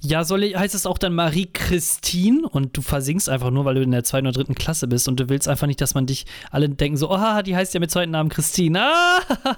[0.00, 2.48] Ja, soll ich, heißt es auch dann Marie-Christine?
[2.48, 5.18] Und du versinkst einfach nur, weil du in der zweiten oder dritten Klasse bist und
[5.18, 7.90] du willst einfach nicht, dass man dich alle denken so, oh, die heißt ja mit
[7.90, 8.78] zweiten Namen Christine.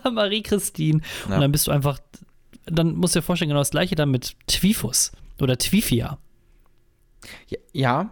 [0.03, 1.01] Ah, Marie-Christine.
[1.28, 1.34] Ja.
[1.34, 1.99] Und dann bist du einfach,
[2.66, 6.18] dann musst du dir vorstellen, genau das gleiche dann mit Twifus oder Twifia.
[7.49, 7.59] Ja.
[7.72, 8.11] ja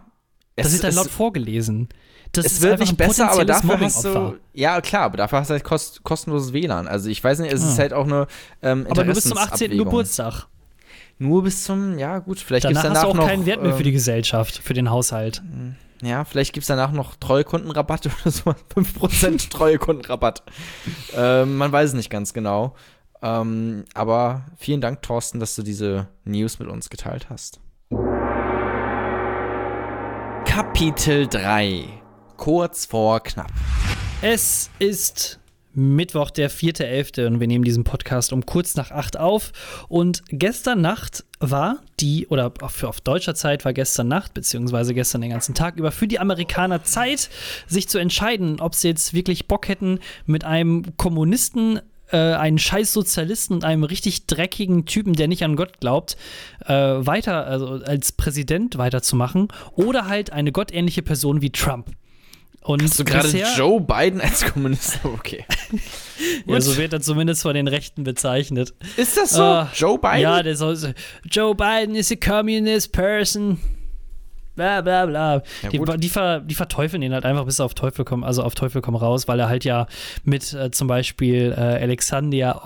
[0.55, 1.89] Das es, ist dann laut vorgelesen.
[2.31, 4.37] Das es ist wird nicht besser, aber dafür hast du.
[4.53, 6.87] Ja, klar, aber dafür hast du halt kost, kostenloses WLAN.
[6.87, 7.81] Also ich weiß nicht, es ist Ah.
[7.81, 8.27] halt auch eine
[8.61, 9.71] ähm, Aber nur bis zum 18.
[9.71, 9.85] Interessensabwägung.
[9.85, 10.47] Geburtstag.
[11.19, 13.27] Nur bis zum, ja gut, vielleicht gibt es Danach danach hast du auch noch.
[13.29, 15.43] keinen Wert mehr für die ähm, Gesellschaft, für den Haushalt.
[16.01, 18.51] Ja, vielleicht gibt es danach noch Treuekundenrabatt oder so.
[18.75, 20.43] 5% Treuekundenrabatt.
[21.13, 22.73] ähm, man weiß es nicht ganz genau.
[23.21, 27.59] Ähm, aber vielen Dank, Thorsten, dass du diese News mit uns geteilt hast.
[30.45, 31.83] Kapitel 3.
[32.37, 33.51] Kurz vor knapp.
[34.21, 35.39] Es ist
[35.73, 37.27] Mittwoch, der 4.11.
[37.27, 39.51] und wir nehmen diesen Podcast um kurz nach 8 auf.
[39.87, 45.21] Und gestern Nacht war die, oder auf, auf deutscher Zeit war gestern Nacht, beziehungsweise gestern
[45.21, 47.29] den ganzen Tag über, für die Amerikaner Zeit,
[47.67, 51.79] sich zu entscheiden, ob sie jetzt wirklich Bock hätten, mit einem Kommunisten
[52.11, 56.17] äh, einen scheiß Sozialisten und einem richtig dreckigen Typen, der nicht an Gott glaubt,
[56.65, 61.91] äh, weiter, also als Präsident weiterzumachen oder halt eine gottähnliche Person wie Trump.
[62.69, 64.99] Und Hast du gerade Joe Biden als Kommunist?
[65.03, 65.43] Okay.
[66.45, 68.75] Ja, so wird er zumindest von den Rechten bezeichnet.
[68.95, 69.41] Ist das so?
[69.41, 70.19] Ah, Joe Biden?
[70.19, 70.89] Ja, der soll so,
[71.23, 73.59] Joe Biden is a communist person.
[74.55, 75.41] Bla bla bla.
[75.63, 78.43] Ja, die, die, ver, die verteufeln ihn halt einfach bis er auf Teufel kommt, also
[78.43, 79.87] auf Teufel komm raus, weil er halt ja
[80.23, 82.65] mit äh, zum Beispiel äh, Alexandria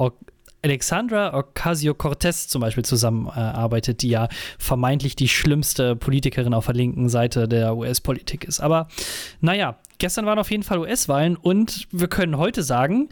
[0.63, 7.47] Alexandra Ocasio-Cortez zum Beispiel zusammenarbeitet, die ja vermeintlich die schlimmste Politikerin auf der linken Seite
[7.47, 8.61] der US-Politik ist.
[8.61, 8.87] Aber
[9.41, 13.09] naja, gestern waren auf jeden Fall US-Wahlen und wir können heute sagen,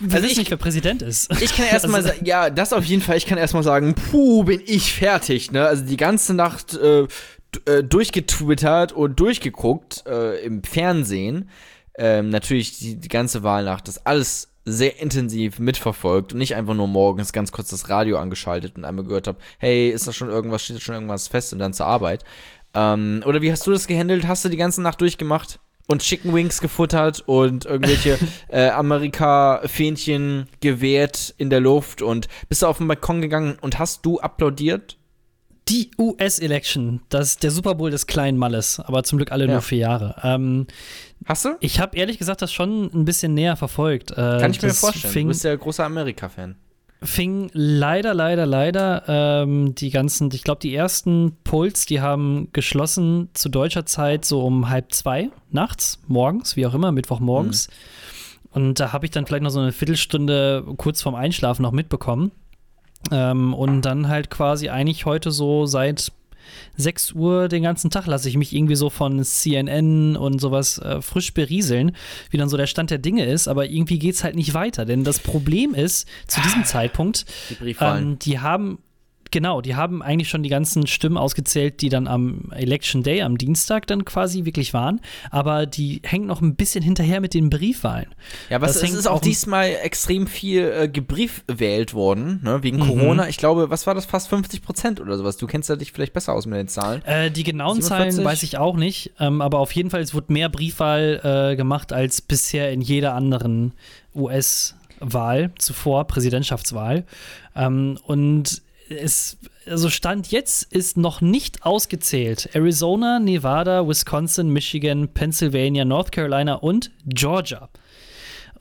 [0.00, 1.30] wir also wissen nicht, wer Präsident ist.
[1.40, 3.16] Ich kann erstmal also, sagen, ja, das auf jeden Fall.
[3.16, 5.52] Ich kann erstmal sagen, puh, bin ich fertig.
[5.52, 5.64] Ne?
[5.64, 7.06] Also die ganze Nacht äh,
[7.66, 11.48] äh, durchgetwittert und durchgeguckt äh, im Fernsehen.
[11.96, 16.88] Ähm, natürlich die, die ganze Wahlnacht, das alles sehr intensiv mitverfolgt und nicht einfach nur
[16.88, 20.62] morgens ganz kurz das Radio angeschaltet und einmal gehört habe, hey, ist da schon irgendwas,
[20.62, 22.24] steht da schon irgendwas fest und dann zur Arbeit.
[22.74, 24.26] Ähm, oder wie hast du das gehandelt?
[24.26, 25.58] Hast du die ganze Nacht durchgemacht?
[25.88, 28.16] Und Chicken Wings gefuttert und irgendwelche
[28.48, 34.06] äh, Amerika-Fähnchen gewehrt in der Luft und bist du auf den Balkon gegangen und hast
[34.06, 34.96] du applaudiert?
[35.68, 39.52] Die US-Election, das der Super Bowl des kleinen Malles, aber zum Glück alle ja.
[39.52, 40.16] nur vier Jahre.
[40.22, 40.66] Ähm,
[41.26, 41.56] Hast du?
[41.60, 44.12] Ich habe ehrlich gesagt das schon ein bisschen näher verfolgt.
[44.12, 45.12] Äh, Kann ich mir vorstellen.
[45.12, 46.56] Fing, du bist ja großer Amerika-Fan.
[47.02, 53.30] Fing leider, leider, leider ähm, die ganzen, ich glaube, die ersten Puls, die haben geschlossen
[53.34, 57.68] zu deutscher Zeit so um halb zwei nachts, morgens, wie auch immer, Mittwochmorgens.
[57.68, 57.72] Mhm.
[58.52, 62.30] Und da habe ich dann vielleicht noch so eine Viertelstunde kurz vorm Einschlafen noch mitbekommen.
[63.10, 66.12] Ähm, und dann halt quasi eigentlich heute so seit
[66.76, 71.02] 6 Uhr den ganzen Tag lasse ich mich irgendwie so von CNN und sowas äh,
[71.02, 71.92] frisch berieseln,
[72.30, 74.84] wie dann so der Stand der Dinge ist, aber irgendwie geht es halt nicht weiter.
[74.84, 77.26] Denn das Problem ist, zu diesem ah, Zeitpunkt,
[77.60, 78.78] die, ähm, die haben
[79.32, 83.38] Genau, die haben eigentlich schon die ganzen Stimmen ausgezählt, die dann am Election Day, am
[83.38, 85.00] Dienstag dann quasi wirklich waren.
[85.30, 88.14] Aber die hängen noch ein bisschen hinterher mit den Briefwahlen.
[88.50, 92.88] Ja, was es ist auch diesmal extrem viel äh, gebriefwählt worden, ne, wegen mhm.
[92.88, 93.28] Corona.
[93.28, 95.38] Ich glaube, was war das, fast 50 Prozent oder sowas?
[95.38, 97.02] Du kennst ja dich vielleicht besser aus mit den Zahlen.
[97.06, 97.88] Äh, die genauen 47?
[98.16, 101.56] Zahlen weiß ich auch nicht, ähm, aber auf jeden Fall, es wurde mehr Briefwahl äh,
[101.56, 103.72] gemacht als bisher in jeder anderen
[104.14, 107.04] US-Wahl zuvor, Präsidentschaftswahl.
[107.56, 108.60] Ähm, und
[108.92, 112.50] es, also Stand jetzt ist noch nicht ausgezählt.
[112.54, 117.68] Arizona, Nevada, Wisconsin, Michigan, Pennsylvania, North Carolina und Georgia.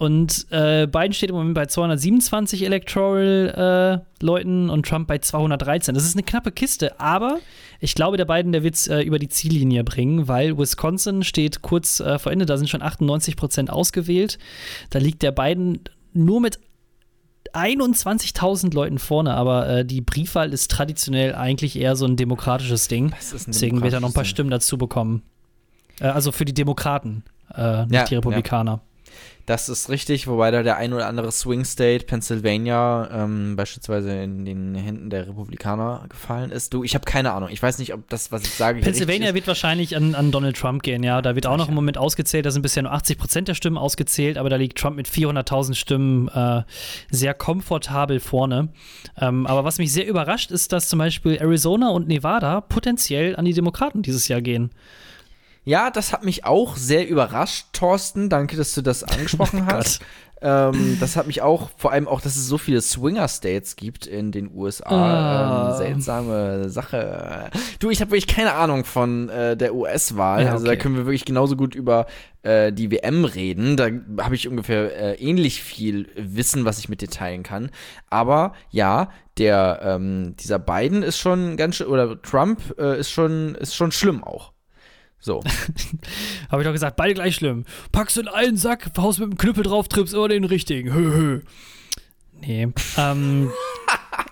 [0.02, 5.94] Und äh, Biden steht im Moment bei 227 Electoral-Leuten äh, und Trump bei 213.
[5.94, 7.38] Das ist eine knappe Kiste, aber
[7.80, 11.62] ich glaube, der Biden, der wird es äh, über die Ziellinie bringen, weil Wisconsin steht
[11.62, 14.40] kurz äh, vor Ende, da sind schon 98 Prozent ausgewählt.
[14.90, 15.82] Da liegt der Biden
[16.14, 16.58] nur mit
[17.54, 23.14] 21.000 Leuten vorne, aber äh, die Briefwahl ist traditionell eigentlich eher so ein demokratisches Ding.
[23.48, 25.24] Deswegen wird er noch ein paar Stimmen dazu bekommen.
[26.00, 27.24] Äh, also für die Demokraten,
[27.54, 28.72] äh, nicht ja, die Republikaner.
[28.72, 28.82] Ja.
[29.46, 34.46] Das ist richtig, wobei da der ein oder andere Swing State, Pennsylvania, ähm, beispielsweise in
[34.46, 36.74] den Händen der Republikaner gefallen ist.
[36.74, 37.50] Du, ich habe keine Ahnung.
[37.52, 40.84] Ich weiß nicht, ob das, was ich sage, Pennsylvania wird wahrscheinlich an, an, Donald Trump
[40.84, 41.22] gehen, ja.
[41.22, 42.46] Da wird auch noch im Moment ausgezählt.
[42.46, 45.74] Da sind bisher nur 80 Prozent der Stimmen ausgezählt, aber da liegt Trump mit 400.000
[45.74, 46.64] Stimmen äh,
[47.10, 48.70] sehr komfortabel vorne.
[49.20, 53.46] Ähm, aber was mich sehr überrascht, ist, dass zum Beispiel Arizona und Nevada potenziell an
[53.46, 54.72] die Demokraten dieses Jahr gehen.
[55.64, 58.30] Ja, das hat mich auch sehr überrascht, Thorsten.
[58.30, 60.02] Danke, dass du das angesprochen oh hast.
[60.44, 64.32] Ähm, das hat mich auch, vor allem auch, dass es so viele Swinger-States gibt in
[64.32, 64.90] den USA.
[64.90, 65.70] Ah.
[65.70, 67.52] Ähm, seltsame Sache.
[67.78, 70.40] Du, ich habe wirklich keine Ahnung von äh, der US-Wahl.
[70.40, 70.54] Ja, okay.
[70.54, 72.08] Also da können wir wirklich genauso gut über
[72.42, 73.78] äh, die WM reden.
[73.78, 73.90] Da
[74.24, 77.70] habe ich ungefähr äh, ähnlich viel Wissen, was ich mit dir teilen kann.
[78.10, 83.54] Aber ja, der ähm, dieser Biden ist schon ganz schön, oder Trump äh, ist schon
[83.54, 84.54] ist schon schlimm auch.
[85.22, 85.40] So.
[86.50, 87.66] Habe ich doch gesagt, beide gleich schlimm.
[87.92, 90.92] Packst du in einen Sack, haust mit dem Knüppel drauf, trippst immer den richtigen.
[90.94, 91.42] Hö, hö.
[92.42, 92.68] Nee.
[92.98, 93.52] ähm.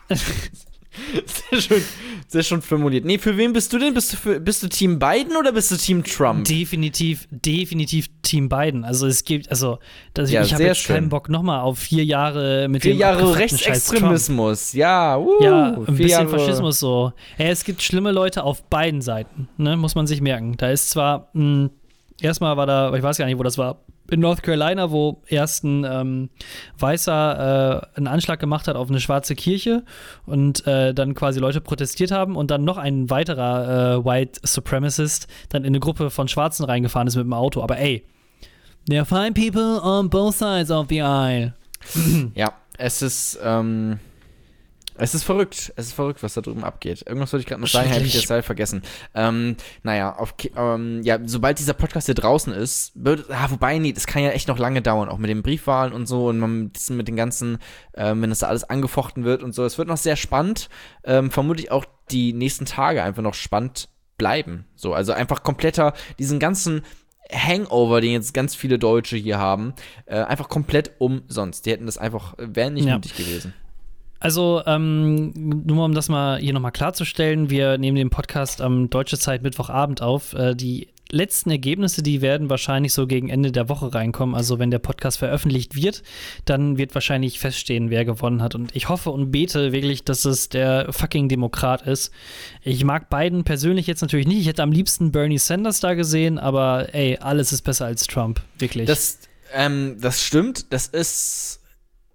[1.50, 1.84] Sehr schön,
[2.28, 3.06] sehr schön formuliert.
[3.06, 3.94] Nee, für wen bist du denn?
[3.94, 6.46] Bist du, für, bist du Team Biden oder bist du Team Trump?
[6.46, 8.84] Definitiv, definitiv Team Biden.
[8.84, 9.80] Also es gibt, also
[10.14, 10.96] das, ja, ich habe jetzt schön.
[10.96, 14.74] keinen Bock nochmal auf vier Jahre mit vier dem Jahre Rechtsextremismus.
[14.74, 16.30] Ja, uh, ja, ein bisschen Jahre.
[16.30, 17.14] Faschismus so.
[17.38, 19.78] Ja, es gibt schlimme Leute auf beiden Seiten, ne?
[19.78, 20.56] muss man sich merken.
[20.58, 21.70] Da ist zwar mh, hm,
[22.22, 23.82] erstmal war da, ich weiß gar nicht, wo das war
[24.12, 26.30] in North Carolina, wo erst ein ähm,
[26.78, 29.84] Weißer äh, einen Anschlag gemacht hat auf eine schwarze Kirche
[30.26, 35.28] und äh, dann quasi Leute protestiert haben und dann noch ein weiterer äh, White Supremacist
[35.50, 37.62] dann in eine Gruppe von Schwarzen reingefahren ist mit dem Auto.
[37.62, 38.06] Aber ey,
[38.88, 41.54] there are fine people on both sides of the aisle.
[42.36, 44.00] ja, es ist, ähm,
[45.00, 45.74] es ist verrückt.
[45.76, 47.04] Es ist verrückt, was da drüben abgeht.
[47.08, 48.82] Irgendwas wollte ich gerade noch sagen, habe ich jetzt leider vergessen.
[49.16, 53.94] Ähm, naja, auf, ähm, ja, sobald dieser Podcast hier draußen ist, wird, ah, wobei, nee,
[53.94, 56.72] das kann ja echt noch lange dauern, auch mit den Briefwahlen und so und man,
[56.90, 57.58] mit den ganzen,
[57.96, 59.66] ähm, wenn das da alles angefochten wird und so.
[59.66, 60.70] Es wird noch sehr spannend.
[61.04, 64.66] Ähm, vermutlich auch die nächsten Tage einfach noch spannend bleiben.
[64.76, 66.84] So, also einfach kompletter, diesen ganzen
[67.32, 69.74] Hangover, den jetzt ganz viele Deutsche hier haben,
[70.06, 71.66] äh, einfach komplett umsonst.
[71.66, 72.96] Die hätten das einfach, wären nicht Ja.
[72.96, 73.54] nötig gewesen.
[74.20, 75.32] Also, ähm,
[75.66, 80.02] nur um das mal hier nochmal klarzustellen, wir nehmen den Podcast am deutsche Zeit Mittwochabend
[80.02, 80.34] auf.
[80.34, 84.36] Äh, die letzten Ergebnisse, die werden wahrscheinlich so gegen Ende der Woche reinkommen.
[84.36, 86.04] Also, wenn der Podcast veröffentlicht wird,
[86.44, 88.56] dann wird wahrscheinlich feststehen, wer gewonnen hat.
[88.56, 92.12] Und ich hoffe und bete wirklich, dass es der fucking Demokrat ist.
[92.62, 94.40] Ich mag Biden persönlich jetzt natürlich nicht.
[94.40, 98.42] Ich hätte am liebsten Bernie Sanders da gesehen, aber ey, alles ist besser als Trump.
[98.58, 98.86] Wirklich.
[98.86, 99.20] Das,
[99.54, 100.74] ähm, das stimmt.
[100.74, 101.62] Das ist.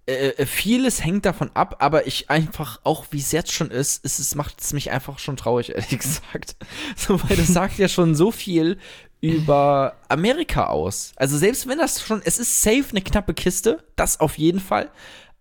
[0.06, 4.04] Äh, äh, vieles hängt davon ab, aber ich einfach, auch wie es jetzt schon ist,
[4.04, 6.56] ist es macht es mich einfach schon traurig, ehrlich gesagt.
[6.96, 8.78] So, weil das sagt ja schon so viel
[9.22, 11.12] über Amerika aus.
[11.16, 14.90] Also selbst wenn das schon, es ist safe eine knappe Kiste, das auf jeden Fall.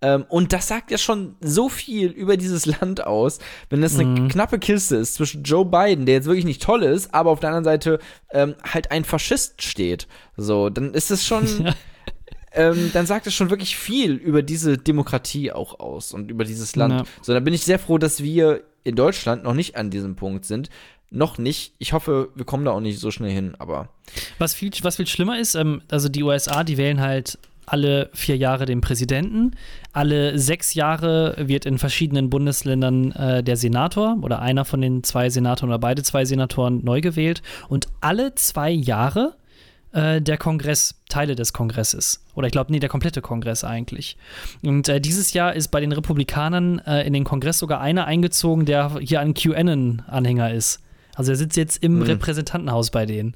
[0.01, 3.39] Ähm, und das sagt ja schon so viel über dieses Land aus,
[3.69, 4.27] wenn das eine Mhm.
[4.29, 7.49] knappe Kiste ist zwischen Joe Biden, der jetzt wirklich nicht toll ist, aber auf der
[7.49, 7.99] anderen Seite
[8.31, 10.07] ähm, halt ein Faschist steht.
[10.37, 11.73] So, dann ist es schon,
[12.53, 16.75] ähm, dann sagt es schon wirklich viel über diese Demokratie auch aus und über dieses
[16.75, 16.93] Land.
[16.93, 17.03] Ja.
[17.21, 20.45] So, da bin ich sehr froh, dass wir in Deutschland noch nicht an diesem Punkt
[20.45, 20.69] sind.
[21.09, 21.73] Noch nicht.
[21.77, 23.89] Ich hoffe, wir kommen da auch nicht so schnell hin, aber
[24.39, 28.35] Was viel, was viel schlimmer ist, ähm, also die USA, die wählen halt alle vier
[28.37, 29.51] Jahre den Präsidenten.
[29.93, 35.29] Alle sechs Jahre wird in verschiedenen Bundesländern äh, der Senator oder einer von den zwei
[35.29, 37.41] Senatoren oder beide zwei Senatoren neu gewählt.
[37.69, 39.35] Und alle zwei Jahre
[39.93, 42.23] äh, der Kongress, Teile des Kongresses.
[42.35, 44.17] Oder ich glaube, nee, der komplette Kongress eigentlich.
[44.63, 48.65] Und äh, dieses Jahr ist bei den Republikanern äh, in den Kongress sogar einer eingezogen,
[48.65, 50.79] der hier ein QAnon-Anhänger ist.
[51.15, 52.03] Also er sitzt jetzt im Hm.
[52.03, 53.35] Repräsentantenhaus bei denen.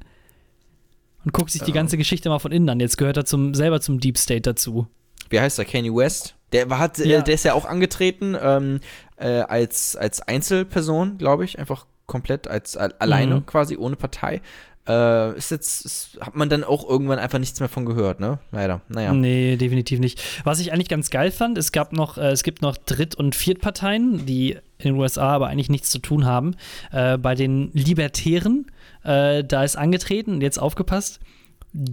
[1.24, 2.80] Und guckt sich die ganze Geschichte mal von innen an.
[2.80, 4.86] Jetzt gehört er zum, selber zum Deep State dazu.
[5.30, 5.64] wie heißt er?
[5.64, 6.34] Kanye West?
[6.52, 7.18] Der, war, hat, Ja.
[7.18, 8.80] äh, der ist ja auch angetreten ähm,
[9.16, 11.58] äh, als, als Einzelperson, glaube ich.
[11.58, 13.46] Einfach komplett als alleine Mhm.
[13.46, 14.40] quasi, ohne Partei.
[14.88, 18.38] Äh, ist jetzt, ist, hat man dann auch irgendwann einfach nichts mehr von gehört, ne?
[18.52, 18.80] Leider.
[18.88, 19.12] Naja.
[19.12, 20.22] Nee, definitiv nicht.
[20.44, 23.34] Was ich eigentlich ganz geil fand, es gab noch, äh, es gibt noch Dritt- und
[23.34, 26.54] Viertparteien, die in den USA aber eigentlich nichts zu tun haben.
[26.90, 28.66] Äh, bei den Libertären,
[29.04, 31.20] äh, da ist angetreten, und jetzt aufgepasst.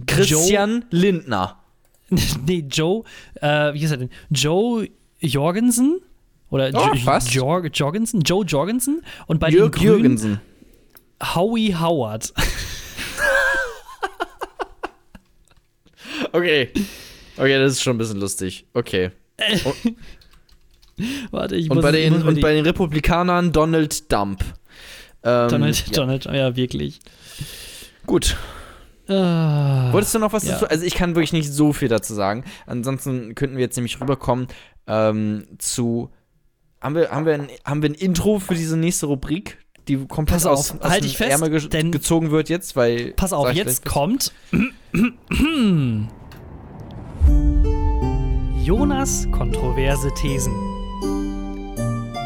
[0.06, 1.56] Christian Lindner.
[2.08, 3.04] Joe, nee, Joe,
[3.40, 4.10] äh, wie hieß er denn?
[4.30, 4.88] Joe
[5.20, 6.00] Jorgensen?
[6.48, 8.20] Oder Oh, Jo- Jorgensen?
[8.22, 9.02] Joe Jorgensen?
[9.26, 10.40] Und bei Jörg den Grünen.
[11.34, 12.32] Howie Howard.
[16.36, 16.70] Okay.
[17.36, 18.66] Okay, das ist schon ein bisschen lustig.
[18.74, 19.10] Okay.
[21.30, 24.42] Warte, ich Und muss bei ich den, und bei den Republikanern Donald Dump.
[25.22, 25.92] Ähm, Donald, ja.
[25.92, 27.00] Donald, ja, wirklich.
[28.06, 28.36] Gut.
[29.08, 29.92] Ah.
[29.92, 30.52] Wolltest du noch was Ja.
[30.52, 30.66] dazu?
[30.68, 32.44] Also ich kann wirklich nicht so viel dazu sagen.
[32.66, 34.48] Ansonsten könnten wir jetzt nämlich rüberkommen
[34.86, 36.10] ähm, zu.
[36.80, 39.58] Haben wir, haben, wir ein, haben wir ein Intro für diese nächste Rubrik,
[39.88, 42.74] die komplett Pass aus, auf, aus halt dem fest, Ärmel ge denn- gezogen wird jetzt,
[42.76, 43.12] weil.
[43.12, 44.32] Pass auf, jetzt kommt
[48.62, 50.52] Jonas kontroverse Thesen.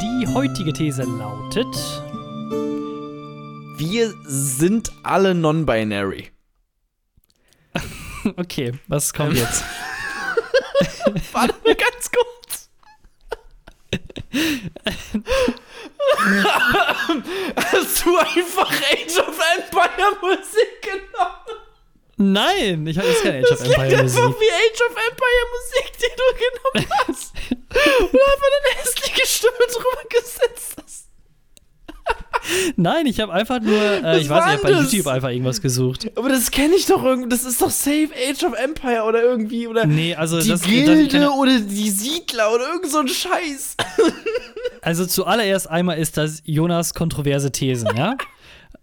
[0.01, 1.66] Die heutige These lautet:
[3.78, 6.30] Wir sind alle non-binary.
[8.36, 9.64] Okay, was kommt jetzt?
[11.32, 12.68] Warte mal ganz kurz.
[17.57, 21.70] Hast du einfach Age of Empire Musik genommen?
[22.23, 24.41] Nein, ich habe jetzt keine Age of Das klingt Empire einfach Musik.
[24.41, 27.33] wie Age of Empire Musik, die du genommen hast.
[28.01, 31.07] Und einfach eine hässliche Stimme drüber gesetzt hast.
[32.77, 34.93] Nein, ich habe einfach nur, äh, ich weiß nicht, ich habe bei das?
[34.93, 36.11] YouTube einfach irgendwas gesucht.
[36.16, 37.29] Aber das kenne ich doch irgendwie.
[37.29, 39.66] Das ist doch Safe Age of Empire oder irgendwie.
[39.68, 42.99] Oder Nee, also die das, das Gilde ich kann, oder die Siedler oder irgend so
[42.99, 43.77] ein Scheiß.
[44.83, 48.16] Also zuallererst einmal ist das Jonas kontroverse Thesen, ja?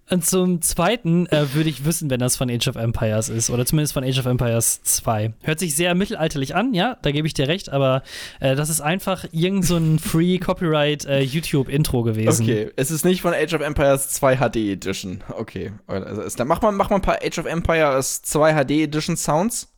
[0.09, 3.49] Und zum Zweiten äh, würde ich wissen, wenn das von Age of Empires ist.
[3.49, 5.33] Oder zumindest von Age of Empires 2.
[5.43, 8.03] Hört sich sehr mittelalterlich an, ja, da gebe ich dir recht, aber
[8.39, 12.43] äh, das ist einfach irgend so ein Free Copyright äh, YouTube-Intro gewesen.
[12.43, 15.23] Okay, es ist nicht von Age of Empires 2 HD Edition.
[15.29, 15.73] Okay.
[15.87, 19.73] Also dann mach mal, mach mal ein paar Age of Empires 2 HD Edition Sounds.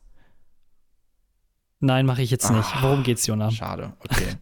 [1.80, 2.68] Nein, mache ich jetzt nicht.
[2.74, 2.82] Ah.
[2.82, 3.50] Worum geht's, Jona?
[3.50, 4.26] Schade, okay.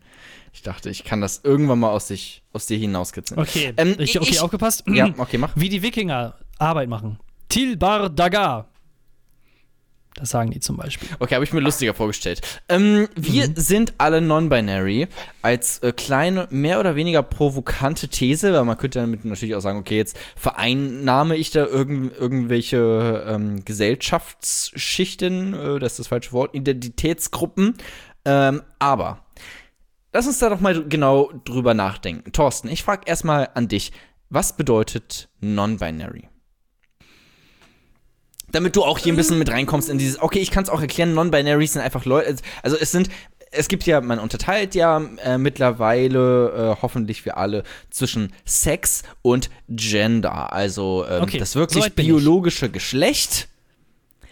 [0.58, 3.38] Ich dachte, ich kann das irgendwann mal aus, sich, aus dir hinauskitzeln.
[3.38, 4.82] Okay, Ähm, ich, okay, ich- aufgepasst.
[4.88, 5.52] Ja, okay, mach.
[5.54, 7.20] Wie die Wikinger Arbeit machen.
[7.48, 8.66] Tilbar Dagar.
[10.16, 11.08] Das sagen die zum Beispiel.
[11.20, 12.40] Okay, habe ich mir lustiger vorgestellt.
[12.68, 15.06] Ähm, wir sind alle non-binary
[15.42, 19.78] als äh, kleine, mehr oder weniger provokante These, weil man könnte damit natürlich auch sagen,
[19.78, 26.52] okay, jetzt vereinnahme ich da irgend, irgendwelche ähm, Gesellschaftsschichten, äh, das ist das falsche Wort,
[26.52, 27.76] Identitätsgruppen.
[28.24, 29.20] Ähm, aber
[30.12, 32.32] lass uns da doch mal genau drüber nachdenken.
[32.32, 33.92] Thorsten, ich frage erstmal an dich,
[34.30, 36.28] was bedeutet non-binary?
[38.50, 40.80] damit du auch hier ein bisschen mit reinkommst in dieses, okay, ich kann es auch
[40.80, 43.10] erklären, Non-Binary sind einfach Leute, also es sind,
[43.50, 49.50] es gibt ja, man unterteilt ja äh, mittlerweile, äh, hoffentlich für alle, zwischen Sex und
[49.68, 50.52] Gender.
[50.52, 51.94] Also ähm, Okay, das wirklich ich.
[51.94, 53.48] biologische Geschlecht.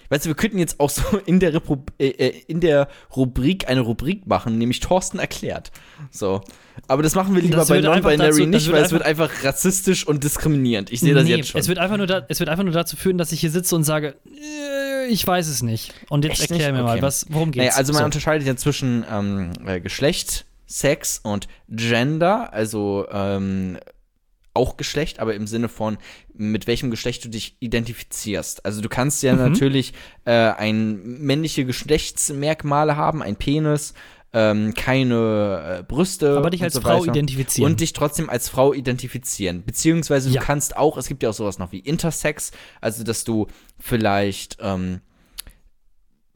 [0.09, 3.69] Weißt du, wir könnten jetzt auch so in der, Repub äh, äh, in der Rubrik
[3.69, 5.71] eine Rubrik machen, nämlich Thorsten erklärt.
[6.11, 6.41] So.
[6.89, 10.93] Aber das machen wir lieber bei Non-Binary nicht, weil es wird einfach rassistisch und diskriminierend.
[10.93, 11.61] Ich sehe das jetzt schon.
[11.61, 13.75] Es wird, einfach nur da, es wird einfach nur dazu führen, dass ich hier sitze
[13.75, 15.95] und sage, äh, ich weiß es nicht.
[16.09, 16.81] Und jetzt Echt erklär nicht?
[16.83, 16.97] mir Okay.
[17.01, 17.67] mal, was, worum geht's?
[17.67, 18.05] Naja, also man So.
[18.07, 23.79] unterscheidet ja zwischen ähm, äh, Geschlecht, Sex und Gender, also ähm,
[24.57, 25.99] auch Geschlecht, aber im Sinne von,
[26.35, 28.65] mit welchem Geschlecht du dich identifizierst.
[28.67, 29.39] Also du kannst ja Mhm.
[29.53, 29.93] natürlich
[30.25, 33.95] äh, ein männliche Geschlechtsmerkmale haben, ein Penis,
[34.33, 36.37] ähm, keine äh, Brüste.
[36.37, 37.13] aber dich und als so Frau weiter.
[37.13, 37.71] identifizieren.
[37.73, 39.63] Und dich trotzdem als Frau identifizieren.
[39.65, 40.41] Beziehungsweise Ja.
[40.41, 42.51] du kannst auch, es gibt ja auch sowas noch wie Intersex,
[42.81, 43.47] also dass du
[43.79, 45.01] vielleicht ähm,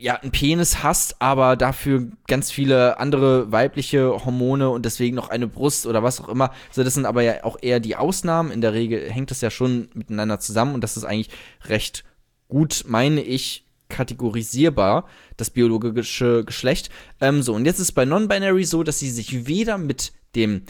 [0.00, 5.46] ja, einen Penis hast, aber dafür ganz viele andere weibliche Hormone und deswegen noch eine
[5.46, 6.52] Brust oder was auch immer.
[6.70, 8.50] So, das sind aber ja auch eher die Ausnahmen.
[8.50, 11.28] In der Regel hängt das ja schon miteinander zusammen und das ist eigentlich
[11.66, 12.04] recht
[12.48, 16.88] gut, meine ich, kategorisierbar, das biologische Geschlecht.
[17.20, 20.62] Ähm, so, und jetzt ist es bei Non-Binary so, dass sie sich weder mit dem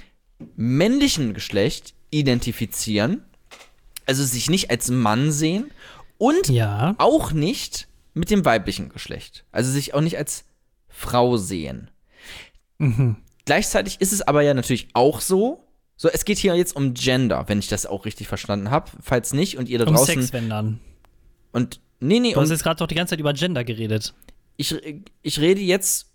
[0.57, 3.23] männlichen Geschlecht identifizieren,
[4.07, 5.71] also sich nicht als Mann sehen
[6.19, 6.97] und ja.
[6.99, 7.87] auch nicht
[8.21, 9.45] mit dem weiblichen Geschlecht.
[9.51, 10.45] Also sich auch nicht als
[10.89, 11.91] Frau sehen.
[12.79, 13.17] Mhm.
[13.47, 15.67] Gleichzeitig ist es aber ja natürlich auch so,
[15.97, 18.91] so es geht hier jetzt um Gender, wenn ich das auch richtig verstanden habe.
[19.03, 20.81] Falls nicht und ihr da Um draußen Sex, wenn dann.
[21.53, 24.15] und nee, nee, Du hast jetzt gerade doch die ganze Zeit über Gender geredet.
[24.57, 24.77] ich,
[25.23, 26.13] ich rede jetzt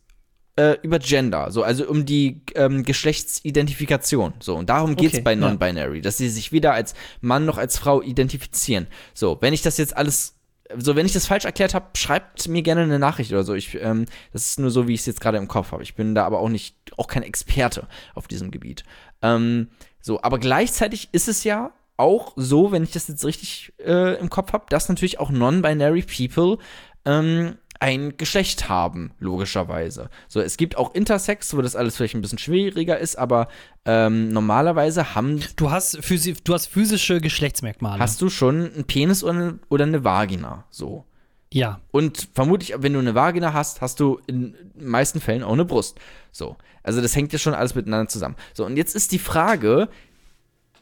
[0.57, 5.31] äh, über Gender, so also um die ähm, Geschlechtsidentifikation, so und darum geht's Okay, bei
[5.33, 5.37] ja.
[5.37, 8.87] Non-Binary, dass sie sich weder als Mann noch als Frau identifizieren.
[9.13, 10.34] So, wenn ich das jetzt alles
[10.77, 13.53] so, wenn ich das falsch erklärt habe, schreibt mir gerne eine Nachricht oder so.
[13.53, 15.83] Ich, ähm, das ist nur so, wie ich es jetzt gerade im Kopf habe.
[15.83, 18.83] Ich bin da aber auch nicht, auch kein Experte auf diesem Gebiet.
[19.21, 19.69] Ähm,
[20.01, 24.29] so, aber gleichzeitig ist es ja auch so, wenn ich das jetzt richtig äh, im
[24.29, 26.57] Kopf habe, dass natürlich auch non-binary People
[27.05, 30.09] ähm, ein Geschlecht haben, logischerweise.
[30.27, 33.47] So, es gibt auch Intersex, wo das alles vielleicht ein bisschen schwieriger ist, aber
[33.85, 37.99] ähm, normalerweise haben Du hast, physi du hast physische Geschlechtsmerkmale.
[37.99, 41.05] hast du schon einen Penis oder eine, oder eine Vagina, so.
[41.51, 41.81] ja.
[41.91, 45.65] Und vermutlich, wenn du eine Vagina hast, hast du in den meisten Fällen auch eine
[45.65, 45.99] Brust.
[46.31, 46.57] So.
[46.83, 48.35] Also das hängt ja schon alles miteinander zusammen.
[48.53, 49.89] So, und jetzt ist die Frage,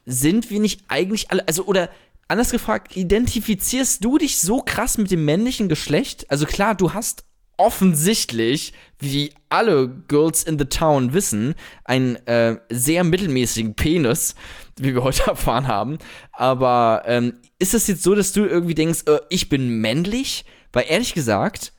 [0.05, 1.89] sind wir nicht eigentlich alle, also, oder
[2.33, 6.29] anders gefragt, identifizierst du dich so krass mit dem männlichen Geschlecht?
[6.29, 7.23] Also klar, du hast
[7.57, 11.53] offensichtlich, wie alle Girls in the Town wissen,
[11.85, 14.35] einen äh, sehr mittelmäßigen Penis,
[14.77, 15.99] wie wir heute erfahren haben.
[16.31, 20.45] Aber ähm, ist es jetzt so, dass du irgendwie denkst, äh, ich bin männlich?
[20.71, 21.71] Weil ehrlich gesagt,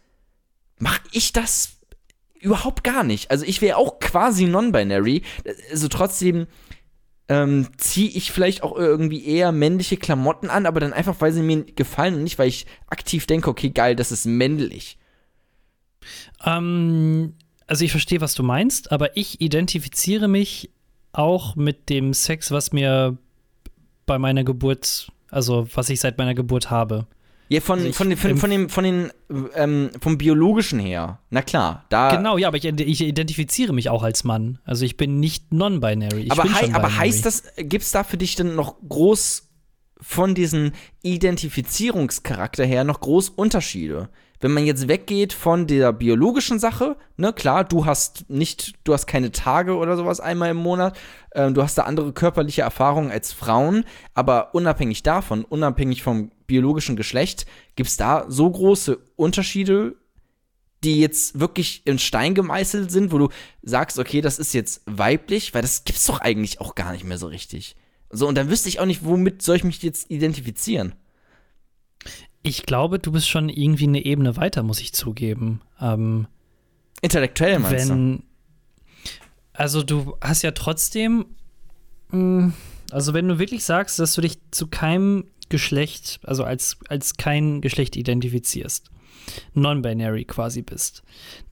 [0.78, 1.78] mache ich das
[2.40, 3.30] überhaupt gar nicht.
[3.32, 5.22] Also ich wäre auch quasi non-binary.
[5.70, 6.46] Also trotzdem
[7.28, 11.42] ähm, ziehe ich vielleicht auch irgendwie eher männliche Klamotten an, aber dann einfach, weil sie
[11.42, 14.98] mir gefallen und nicht, weil ich aktiv denke, okay, geil, das ist männlich.
[16.44, 17.34] Ähm,
[17.66, 20.70] also ich verstehe, was du meinst, aber ich identifiziere mich
[21.12, 23.16] auch mit dem Sex, was mir
[24.04, 27.06] bei meiner Geburt, also was ich seit meiner Geburt habe.
[27.48, 29.10] Ja, von, Also von, von, von dem, von den,
[29.54, 31.20] ähm, vom biologischen her.
[31.30, 32.16] Na klar, da.
[32.16, 34.58] Genau, ja, aber ich, ich identifiziere mich auch als Mann.
[34.64, 36.28] Also ich bin nicht non-binary.
[36.30, 36.92] Aber, hei aber binary.
[36.92, 39.48] heißt das, gibt es da für dich denn noch groß
[40.00, 40.72] von diesem
[41.02, 44.08] Identifizierungscharakter her noch groß Unterschiede?
[44.44, 49.06] Wenn man jetzt weggeht von der biologischen Sache, ne, klar, du hast nicht, du hast
[49.06, 50.98] keine Tage oder sowas einmal im Monat,
[51.34, 56.94] ähm, du hast da andere körperliche Erfahrungen als Frauen, aber unabhängig davon, unabhängig vom biologischen
[56.94, 59.96] Geschlecht, gibt es da so große Unterschiede,
[60.84, 63.28] die jetzt wirklich in Stein gemeißelt sind, wo du
[63.62, 67.16] sagst, okay, das ist jetzt weiblich, weil das gibt's doch eigentlich auch gar nicht mehr
[67.16, 67.76] so richtig.
[68.10, 70.94] So, und dann wüsste ich auch nicht, womit soll ich mich jetzt identifizieren.
[72.46, 75.62] Ich glaube, du bist schon irgendwie eine Ebene weiter, muss ich zugeben.
[75.80, 76.26] Ähm,
[77.00, 77.90] Intellektuell meinst du?
[77.94, 78.22] wenn.
[79.54, 81.24] Also, du hast ja trotzdem.
[82.10, 82.52] mh,
[82.90, 87.60] Also, wenn du wirklich sagst, dass du dich zu keinem Geschlecht, also als, als kein
[87.62, 88.90] Geschlecht identifizierst,
[89.54, 91.02] non-binary quasi bist,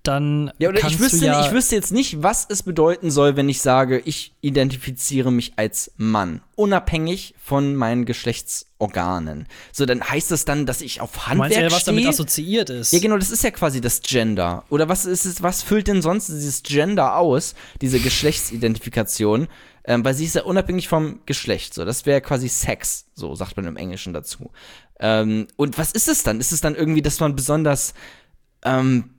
[0.03, 0.53] dann.
[0.59, 3.37] Ja, oder kannst ich wüsste, du ja, ich wüsste jetzt nicht, was es bedeuten soll,
[3.37, 9.47] wenn ich sage, ich identifiziere mich als Mann, unabhängig von meinen Geschlechtsorganen.
[9.73, 12.71] So, dann heißt das dann, dass ich auf Du Handwerk meinst ja, was damit assoziiert
[12.71, 12.93] ist.
[12.93, 14.65] Ja, genau, das ist ja quasi das Gender.
[14.69, 19.49] Oder was ist es, was füllt denn sonst dieses Gender aus, diese Geschlechtsidentifikation?
[19.85, 21.75] Ähm, weil sie ist ja unabhängig vom Geschlecht.
[21.75, 24.53] So, das wäre quasi Sex, so sagt man im Englischen dazu.
[25.03, 26.39] Ähm, und was ist es dann?
[26.41, 27.93] Ist es dann irgendwie, dass man besonders
[28.65, 29.11] ähm,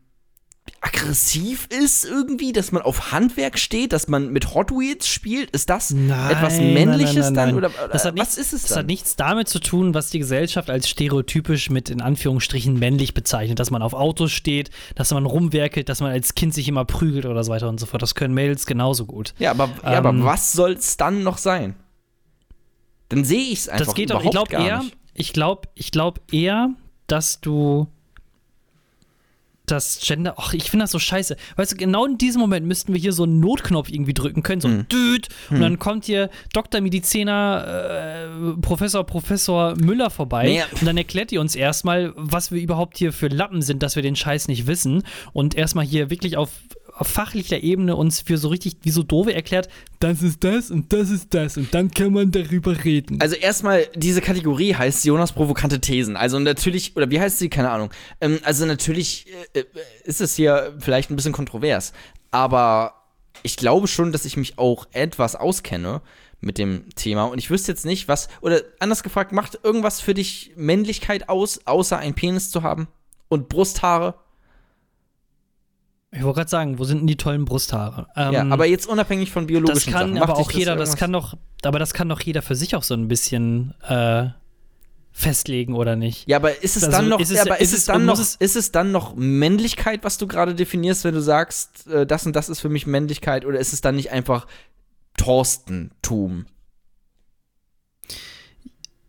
[0.79, 5.49] aggressiv ist irgendwie, dass man auf Handwerk steht, dass man mit Hot Wheels spielt?
[5.51, 7.45] Ist das Nein, etwas Männliches nein, nein, dann?
[7.49, 7.55] nein.
[7.55, 8.79] Oder, Das hat was nichts, ist es Das dann?
[8.79, 13.59] hat nichts damit zu tun, was die Gesellschaft als stereotypisch mit in Anführungsstrichen männlich bezeichnet,
[13.59, 17.25] dass man auf Autos steht, dass man rumwerkelt, dass man als Kind sich immer prügelt
[17.25, 18.01] oder so weiter und so fort.
[18.01, 19.33] Das können Mädels genauso gut.
[19.39, 21.75] ja, aber, ja, aber Ähm, was soll es dann noch sein?
[23.09, 24.95] Dann sehe ich es einfach Das geht doch, ich glaube eher, nicht.
[25.13, 26.69] Ich glaube, ich glaube eher,
[27.07, 27.87] dass du
[29.65, 31.37] das Gender, ach, ich finde das so scheiße.
[31.55, 34.59] Weißt du, genau in diesem Moment müssten wir hier so einen Notknopf irgendwie drücken können,
[34.59, 34.79] so Hm.
[34.79, 36.81] ein Düt, und dann kommt hier Dr.
[36.81, 40.65] Mediziner, äh, Professor, Professor Müller vorbei Naja.
[40.79, 44.03] und dann erklärt ihr uns erstmal, was wir überhaupt hier für Lappen sind, dass wir
[44.03, 46.49] den Scheiß nicht wissen und erstmal hier wirklich auf
[46.95, 49.69] auf fachlicher Ebene uns für so richtig wie so doofe erklärt,
[49.99, 53.19] das ist das und das ist das und dann kann man darüber reden.
[53.21, 56.15] Also erstmal, diese Kategorie heißt Jonas provokante Thesen.
[56.15, 57.49] Also natürlich, oder wie heißt sie?
[57.49, 57.89] Keine Ahnung.
[58.21, 59.65] Ähm, also natürlich äh, äh,
[60.03, 61.93] ist es hier vielleicht ein bisschen kontrovers.
[62.31, 62.93] Aber
[63.43, 66.01] ich glaube schon, dass ich mich auch etwas auskenne
[66.41, 67.25] mit dem Thema.
[67.25, 71.61] Und ich wüsste jetzt nicht, was, oder anders gefragt, macht irgendwas für dich Männlichkeit aus,
[71.65, 72.87] außer einen Penis zu haben?
[73.29, 74.15] Und Brusthaare?
[76.15, 78.07] Ich wollte gerade sagen, wo sind denn die tollen Brusthaare?
[78.15, 80.21] Ähm, ja, aber jetzt unabhängig von das biologischen kann Sachen.
[80.21, 82.93] aber auch jeder, das kann doch, aber das kann doch jeder für sich auch so
[82.93, 84.27] ein bisschen äh,
[85.11, 86.27] festlegen oder nicht?
[86.29, 87.85] Ja, aber ist es Also dann noch, ist es- ja, aber ist, ist es es-
[87.85, 91.21] dann muss noch, es- ist es dann noch Männlichkeit, was du gerade definierst, wenn du
[91.21, 94.45] sagst, äh, das und das ist für mich Männlichkeit, oder ist es dann nicht einfach
[95.17, 96.45] Thorstentum?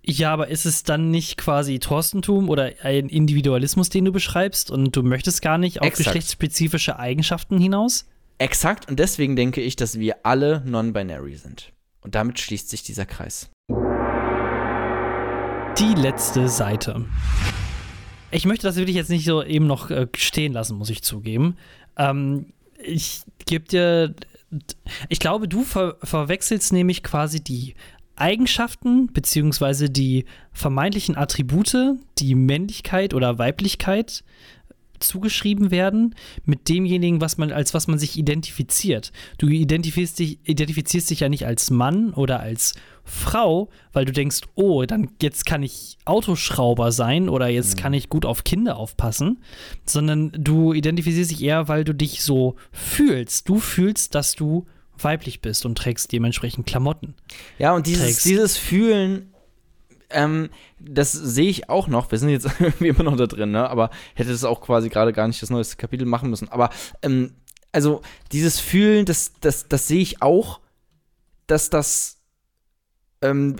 [0.06, 4.94] Ja, aber ist es dann nicht quasi Torstentum oder ein Individualismus, den du beschreibst und
[4.94, 6.04] du möchtest gar nicht auf Exakt.
[6.08, 8.06] geschlechtsspezifische Eigenschaften hinaus?
[8.36, 11.72] Exakt, und deswegen denke ich, dass wir alle non-binary sind.
[12.02, 13.48] Und damit schließt sich dieser Kreis.
[15.78, 17.06] Die letzte Seite.
[18.30, 21.56] Ich möchte das wirklich jetzt nicht so eben noch äh, stehen lassen, muss ich zugeben.
[21.96, 24.14] Ähm, ich gebe dir.
[25.08, 27.74] Ich glaube, du ver verwechselst nämlich quasi die
[28.16, 31.76] Eigenschaften beziehungsweise die vermeintlichen Attribute,
[32.18, 34.24] die Männlichkeit oder Weiblichkeit
[35.00, 39.12] zugeschrieben werden, mit demjenigen, was man, als was man sich identifiziert.
[39.38, 44.42] Du identifizierst dich, identifizierst dich ja nicht als Mann oder als Frau, weil du denkst,
[44.54, 49.40] oh, dann jetzt kann ich Autoschrauber sein oder jetzt kann ich gut auf Kinder aufpassen,
[49.84, 53.48] sondern du identifizierst dich eher, weil du dich so fühlst.
[53.48, 54.64] Du fühlst, dass du
[54.98, 57.14] weiblich bist und trägst dementsprechend Klamotten.
[57.58, 58.24] Ja, und dieses, Trägst.
[58.24, 59.34] dieses Fühlen,
[60.10, 62.10] ähm, das sehe ich auch noch.
[62.10, 63.68] Wir sind jetzt irgendwie immer noch da drin, ne?
[63.68, 66.48] Aber hätte das auch quasi gerade gar nicht das neueste Kapitel machen müssen.
[66.48, 66.70] Aber,
[67.02, 67.34] ähm,
[67.72, 70.60] also, dieses Fühlen, das, das, das sehe ich auch,
[71.46, 72.18] dass das,
[73.20, 73.56] ähm,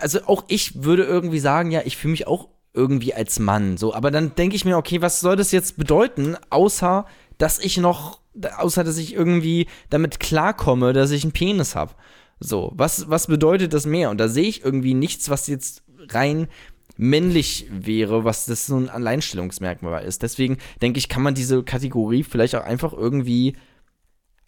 [0.00, 3.94] also auch ich würde irgendwie sagen, ja, ich fühle mich auch irgendwie als Mann, so.
[3.94, 8.20] Aber dann denke ich mir, okay, was soll das jetzt bedeuten, außer, dass ich noch,
[8.56, 11.94] außer, dass ich irgendwie damit klarkomme, dass ich einen Penis habe.
[12.40, 14.10] So, was, was bedeutet das mehr?
[14.10, 16.48] Und da sehe ich irgendwie nichts, was jetzt rein
[16.96, 20.22] männlich wäre, was das so ein Alleinstellungsmerkmal ist.
[20.22, 23.56] Deswegen denke ich, kann man diese Kategorie vielleicht auch einfach irgendwie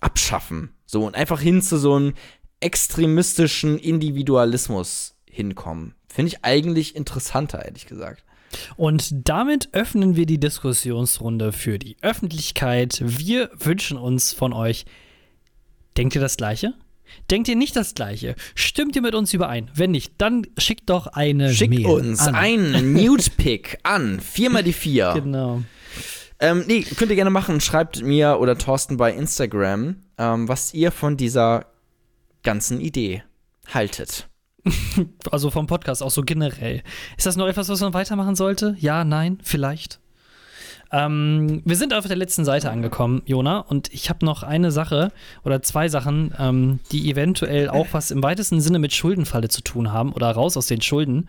[0.01, 0.71] abschaffen.
[0.85, 2.15] So, und einfach hin zu so einem
[2.59, 5.95] extremistischen Individualismus hinkommen.
[6.09, 8.25] Finde ich eigentlich interessanter, ehrlich gesagt.
[8.77, 13.01] Und damit öffnen wir die Diskussionsrunde für die Öffentlichkeit.
[13.05, 14.85] Wir wünschen uns von euch,
[15.97, 16.75] denkt ihr das Gleiche?
[17.31, 18.37] Denkt ihr nicht das Gleiche?
[18.55, 19.71] Stimmt ihr mit uns überein?
[19.75, 22.35] Wenn nicht, dann schickt doch eine Schickt Mail uns an.
[22.35, 24.21] ein Nude-Pick an.
[24.21, 25.13] Viermal die vier.
[25.15, 25.63] Genau.
[26.39, 27.61] Ähm, nee, könnt ihr gerne machen.
[27.61, 31.67] Schreibt mir oder Thorsten bei Instagram, ähm, was ihr von dieser
[32.43, 33.23] ganzen Idee
[33.67, 34.30] haltet.
[35.31, 36.83] Also vom Podcast auch so generell.
[37.17, 38.77] Ist das noch etwas, was man weitermachen sollte?
[38.79, 40.01] Ja, nein, vielleicht.
[40.93, 45.13] Ähm, wir sind auf der letzten Seite angekommen, Jona, und ich habe noch eine Sache
[45.45, 49.93] oder zwei Sachen, ähm, die eventuell auch was im weitesten Sinne mit Schuldenfalle zu tun
[49.93, 51.29] haben oder raus aus den Schulden.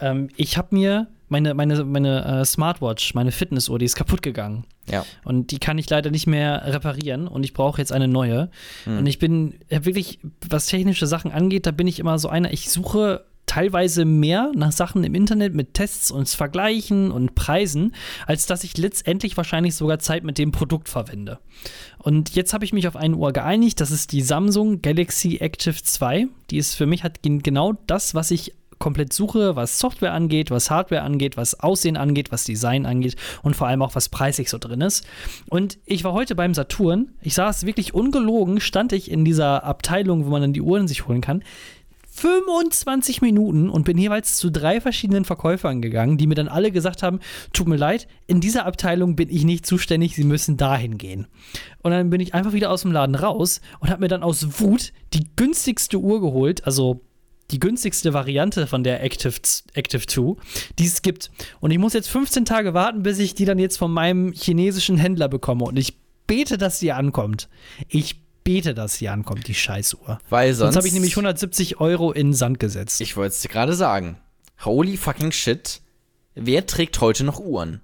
[0.00, 4.64] Ähm, ich habe mir meine, meine, meine äh, Smartwatch, meine Fitnessuhr, die ist kaputt gegangen.
[4.90, 5.04] Ja.
[5.24, 8.50] Und die kann ich leider nicht mehr reparieren und ich brauche jetzt eine neue.
[8.84, 10.18] Und ich bin wirklich,
[10.48, 14.72] was technische Sachen angeht, da bin ich immer so einer, ich suche teilweise mehr nach
[14.72, 17.94] Sachen im Internet mit Tests und Vergleichen und Preisen,
[18.26, 21.38] als dass ich letztendlich wahrscheinlich sogar Zeit mit dem Produkt verwende.
[21.98, 25.76] Und jetzt habe ich mich auf eine Uhr geeinigt, das ist die Samsung Galaxy Active
[25.82, 26.26] 2.
[26.50, 30.50] Die ist für mich hat gen- genau das, was ich komplett suche, was Software angeht,
[30.50, 34.48] was Hardware angeht, was Aussehen angeht, was Design angeht und vor allem auch was preisig
[34.48, 35.06] so drin ist.
[35.48, 37.14] Und ich war heute beim Saturn.
[37.20, 41.06] Ich saß wirklich ungelogen, stand ich in dieser Abteilung, wo man dann die Uhren sich
[41.06, 41.42] holen kann.
[42.14, 47.02] 25 Minuten und bin jeweils zu drei verschiedenen Verkäufern gegangen, die mir dann alle gesagt
[47.02, 47.18] haben,
[47.52, 51.26] tut mir leid, in dieser Abteilung bin ich nicht zuständig, Sie müssen dahin gehen.
[51.82, 54.60] Und dann bin ich einfach wieder aus dem Laden raus und habe mir dann aus
[54.60, 57.00] Wut die günstigste Uhr geholt, also
[57.54, 59.34] die günstigste Variante von der Active,
[59.74, 60.34] Active 2,
[60.80, 61.30] die es gibt.
[61.60, 64.96] Und ich muss jetzt 15 Tage warten, bis ich die dann jetzt von meinem chinesischen
[64.98, 65.64] Händler bekomme.
[65.64, 65.96] Und ich
[66.26, 67.48] bete, dass sie ankommt.
[67.88, 70.18] Ich bete, dass sie ankommt, die Scheißuhr.
[70.28, 70.58] Weil sonst.
[70.74, 73.00] Sonst habe ich nämlich 170 Euro in den Sand gesetzt.
[73.00, 74.18] Ich wollte es dir gerade sagen.
[74.64, 75.80] Holy fucking shit.
[76.34, 77.82] Wer trägt heute noch Uhren?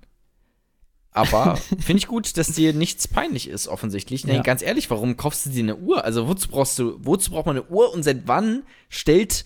[1.12, 4.24] Aber finde ich gut, dass dir nichts peinlich ist, offensichtlich.
[4.26, 4.42] Nee, Ja.
[4.42, 6.04] ganz ehrlich, warum kaufst du dir eine Uhr?
[6.04, 9.44] Also, wozu brauchst du, wozu braucht man eine Uhr und seit wann stellt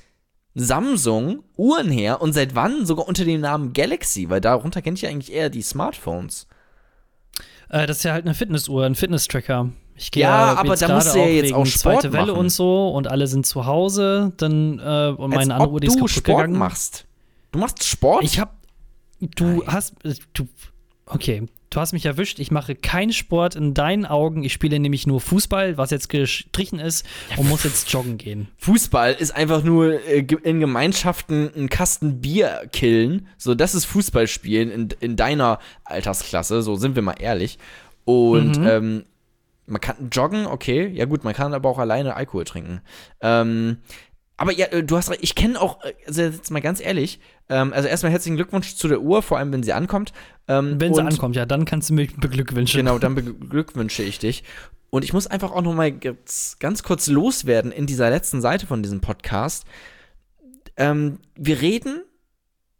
[0.55, 4.31] Samsung Uhren her und seit wann sogar unter dem Namen Galaxy?
[4.31, 6.47] Weil darunter kenne ich ja eigentlich eher die Smartphones.
[7.69, 9.71] Äh, das ist ja halt eine Fitnessuhr, ein Fitness-Tracker.
[9.97, 12.39] Ich gehe Ja, aber da musst du ja jetzt auch Sport zweite Welle machen.
[12.39, 15.87] und so und alle sind zu Hause, dann äh, und meine Als andere Uhr die
[15.87, 16.59] ist kaputt Sport gegangen.
[16.59, 17.07] machst.
[17.53, 18.25] Du machst Sport?
[18.25, 18.57] Ich hab
[19.21, 20.49] du hast äh, du
[21.07, 22.39] okay, du hast mich erwischt.
[22.39, 24.45] Ich mache keinen Sport in deinen Augen.
[24.45, 27.05] Ich spiele nämlich nur Fußball, was jetzt gestrichen ist
[27.37, 28.49] und muss jetzt joggen gehen.
[28.59, 33.29] Fußball ist einfach nur äh, in Gemeinschaften einen Kasten Bier killen.
[33.37, 37.59] So, das ist Fußballspielen in, in deiner Altersklasse, so sind wir mal ehrlich.
[38.05, 38.67] Und Mhm.
[38.67, 39.05] ähm,
[39.67, 42.83] man kann joggen, okay, ja gut, man kann aber auch alleine Alkohol trinken.
[43.21, 43.79] Ähm,
[44.37, 47.21] aber ja, äh, du hast recht, ich kenne auch, äh, also jetzt mal ganz ehrlich,
[47.49, 50.13] ähm, also erstmal herzlichen Glückwunsch zu der Uhr, vor allem wenn sie ankommt.
[50.49, 52.79] Ähm, Wenn sie ankommt, ja, dann kannst du mich beglückwünschen.
[52.79, 54.45] Genau, dann beglückwünsche ich dich.
[54.91, 58.67] Und ich muss einfach auch noch mal ganz, ganz kurz loswerden in dieser letzten Seite
[58.67, 59.65] von diesem Podcast.
[60.77, 62.03] Ähm, wir reden,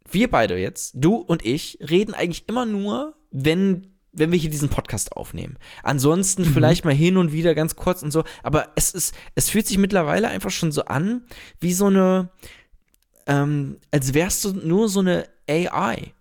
[0.09, 4.69] wir beide jetzt, du und ich, reden eigentlich immer nur, wenn, wenn wir hier diesen
[4.69, 5.57] Podcast aufnehmen.
[5.83, 6.53] Ansonsten Mhm.
[6.53, 8.23] vielleicht mal hin und wieder ganz kurz und so.
[8.43, 11.23] Aber es ist, es fühlt sich mittlerweile einfach schon so an,
[11.59, 12.29] wie so eine,
[13.27, 16.13] ähm, als wärst du nur so eine AI.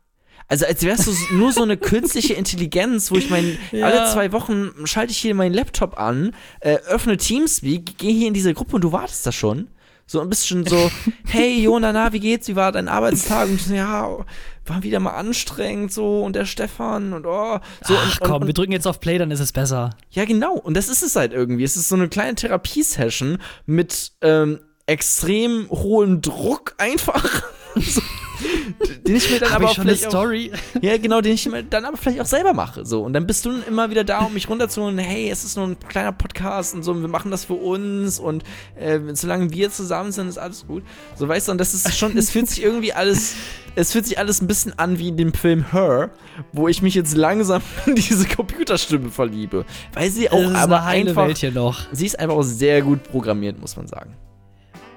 [0.46, 3.86] Also als wärst du nur so eine künstliche Intelligenz, wo ich mein, Ja.
[3.86, 8.34] alle zwei Wochen schalte ich hier meinen Laptop an, äh, öffne Teamspeak, gehe hier in
[8.34, 9.68] diese Gruppe und du wartest da schon.
[10.06, 10.90] So ein bisschen so,
[11.28, 12.46] hey Jona, na, wie geht's?
[12.46, 13.48] Wie war dein Arbeitstag?
[13.48, 14.18] Und so, ja,
[14.66, 17.58] war wieder mal anstrengend so und der Stefan und oh.
[17.82, 19.96] So, Ach und, komm, und, wir drücken jetzt auf Play, dann ist es besser.
[20.10, 20.54] ja, genau.
[20.58, 21.64] Und das ist es halt irgendwie.
[21.64, 27.42] Es ist so eine kleine Therapiesession mit ähm, extrem hohem Druck einfach.
[27.76, 28.00] so,
[29.06, 30.52] den ich mir dann Hab aber ich auch schon eine vielleicht auch, Story?
[30.80, 32.84] ja, genau, den ich mir dann aber vielleicht auch selber mache.
[32.84, 33.02] So.
[33.02, 34.98] Und dann bist du immer wieder da, um mich runterzuholen.
[34.98, 38.18] Hey, es ist nur ein kleiner Podcast und so, und wir machen das für uns
[38.18, 38.44] und
[38.76, 40.82] äh, solange wir zusammen sind, ist alles gut.
[41.16, 43.34] So, weißt du, und das ist schon, es fühlt sich irgendwie alles,
[43.76, 46.10] es fühlt sich alles ein bisschen an wie in dem Film Her,
[46.52, 49.64] wo ich mich jetzt langsam in diese Computerstimme verliebe.
[49.94, 51.80] Weil sie auch aber eine einfach, Welt hier noch.
[51.92, 54.16] sie ist einfach auch sehr gut programmiert, muss man sagen.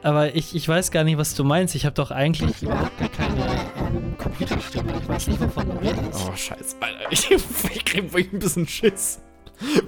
[0.08, 1.76] Aber ich, ich weiß gar nicht, was du meinst.
[1.76, 3.42] Ich habe doch eigentlich überhaupt gar keine
[3.78, 4.94] ähm, Computerstimme.
[5.02, 6.24] Ich weiß nicht, wovon du redest.
[6.26, 7.12] Oh, scheiße, Alter.
[7.12, 9.20] Ich, ich krieg wirklich ein bisschen Schiss.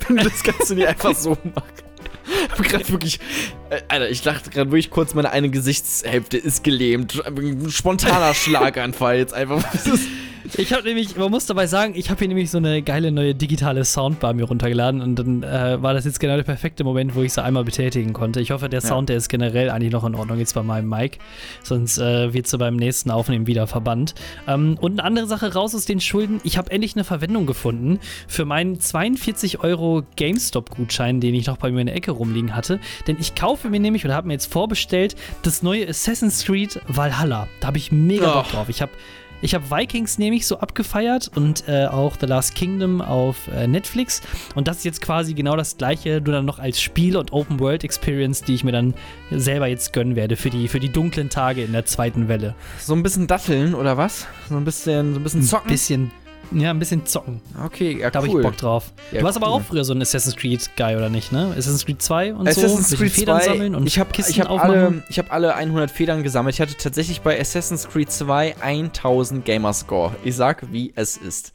[0.08, 1.86] Wenn du das Ganze nicht einfach so machst.
[2.28, 3.22] Ich hab grad wirklich.
[3.70, 7.24] Äh, Alter, ich dachte gerade wirklich kurz, meine eine Gesichtshälfte ist gelähmt.
[7.26, 9.64] Ein spontaner Schlaganfall jetzt einfach.
[9.72, 10.08] Das ist-
[10.58, 13.36] Ich habe nämlich, man muss dabei sagen, ich habe hier nämlich so eine geile neue
[13.36, 17.22] digitale Soundbar mir runtergeladen und dann äh, war das jetzt genau der perfekte Moment, wo
[17.22, 18.40] ich sie einmal betätigen konnte.
[18.42, 21.18] Ich hoffe, der Sound, der ist generell eigentlich noch in Ordnung jetzt bei meinem Mic,
[21.64, 24.16] sonst äh, wird sie beim nächsten Aufnehmen wieder verbannt.
[24.48, 28.00] Ähm, und eine andere Sache raus aus den Schulden, ich habe endlich eine Verwendung gefunden
[28.28, 32.80] für meinen 42 Euro GameStop-Gutschein, den ich noch bei mir in der Ecke rumliegen hatte.
[33.08, 37.48] Denn ich kaufe mir nämlich oder habe mir jetzt vorbestellt das neue Assassin's Creed Valhalla.
[37.60, 38.52] Da habe ich mega Bock Oh.
[38.56, 38.70] drauf.
[38.70, 38.92] Ich habe
[39.42, 44.22] ich habe Vikings nämlich so abgefeiert und äh, auch The Last Kingdom auf äh, Netflix.
[44.56, 47.60] Und das ist jetzt quasi genau das gleiche, nur dann noch als Spiel und Open
[47.60, 48.94] World Experience, die ich mir dann
[49.32, 52.56] selber jetzt gönnen werde für die, für die dunklen Tage in der zweiten Welle.
[52.80, 54.28] so ein bisschen datteln oder was?
[54.50, 55.70] So ein bisschen, so ein bisschen zocken?
[55.70, 56.12] Bisschen,
[56.52, 57.42] ja, ein bisschen zocken.
[57.66, 58.42] Okay, ja, Da habe cool.
[58.42, 58.92] ich Bock drauf.
[59.12, 59.54] Ja, du warst aber cool.
[59.54, 61.48] auch früher so ein Assassin's Creed Guy, oder nicht, ne?
[61.52, 62.98] Assassin's Creed 2 und Assassin's so.
[62.98, 64.72] Creed Federn 2, sammeln und ich habe Kisten ich hab aufmachen.
[64.72, 66.56] alle, ich hab alle 100 Federn gesammelt.
[66.56, 70.16] Ich hatte tatsächlich bei Assassin's Creed 2 1000 Gamerscore.
[70.24, 71.54] Ich sag, wie es ist.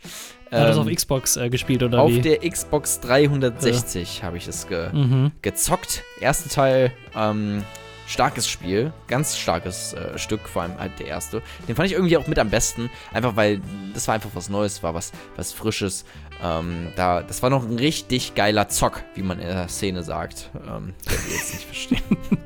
[0.50, 2.20] Hat das Ähm, auf Xbox äh, gespielt oder auf wie?
[2.20, 5.32] der Xbox 360 habe ich es ge mhm.
[5.42, 6.02] gezockt.
[6.20, 7.64] Erster Teil, ähm,
[8.06, 11.42] starkes Spiel, ganz starkes äh, Stück, vor allem halt der erste.
[11.68, 13.60] Den fand ich irgendwie auch mit am besten, einfach weil
[13.94, 16.04] das war einfach was Neues, war was, was Frisches.
[16.42, 20.50] Ähm, da, das war noch ein richtig geiler Zock, wie man in der Szene sagt.
[20.54, 22.02] Ähm, könnt ihr jetzt nicht verstehen.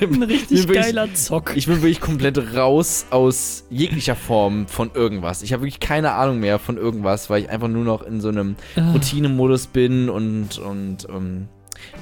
[0.00, 1.52] Ein richtig wirklich- geiler Zock.
[1.56, 5.42] Ich bin wirklich komplett raus aus jeglicher Form von irgendwas.
[5.42, 8.28] Ich habe wirklich keine Ahnung mehr von irgendwas, weil ich einfach nur noch in so
[8.28, 8.92] einem Ah.
[8.92, 11.48] Routinemodus bin und, und ähm,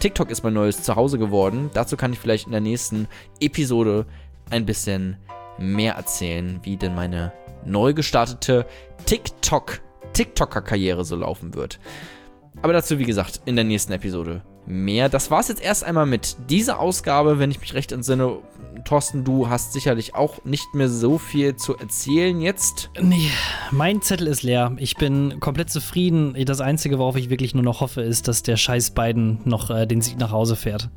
[0.01, 1.71] TikTok ist mein neues Zuhause geworden.
[1.75, 3.09] Dazu kann ich vielleicht in der nächsten
[3.41, 4.07] Episode
[4.51, 5.17] ein bisschen
[5.59, 7.33] mehr erzählen, wie denn meine
[7.65, 8.67] neu gestartete
[9.07, 9.81] TikTok,
[10.13, 11.79] TikToker-Karriere so laufen wird.
[12.63, 15.09] Aber dazu, wie gesagt, in der nächsten Episode mehr.
[15.09, 18.39] Das war's jetzt erst einmal mit dieser Ausgabe, wenn ich mich recht entsinne.
[18.85, 22.91] Thorsten, du hast sicherlich auch nicht mehr so viel zu erzählen jetzt.
[23.01, 23.31] Nee,
[23.71, 24.73] mein Zettel ist leer.
[24.79, 26.35] Ich bin komplett zufrieden.
[26.45, 29.87] Das Einzige, worauf ich wirklich nur noch hoffe, ist, dass der scheiß Biden noch äh,
[29.87, 30.91] den Sieg nach Hause fährt.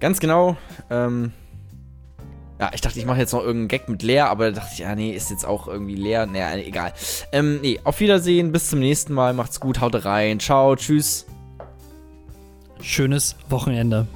[0.00, 0.56] Ganz genau.
[0.90, 1.32] Ähm,
[2.58, 4.78] ja, ich dachte, ich mache jetzt noch irgendeinen Gag mit leer, aber da dachte ich,
[4.78, 6.26] ja, nee, ist jetzt auch irgendwie leer.
[6.26, 6.92] Naja, egal.
[7.32, 9.34] Ähm, nee, auf Wiedersehen, bis zum nächsten Mal.
[9.34, 10.40] Macht's gut, haut rein.
[10.40, 11.26] Ciao, tschüss.
[12.82, 14.06] Schönes Wochenende.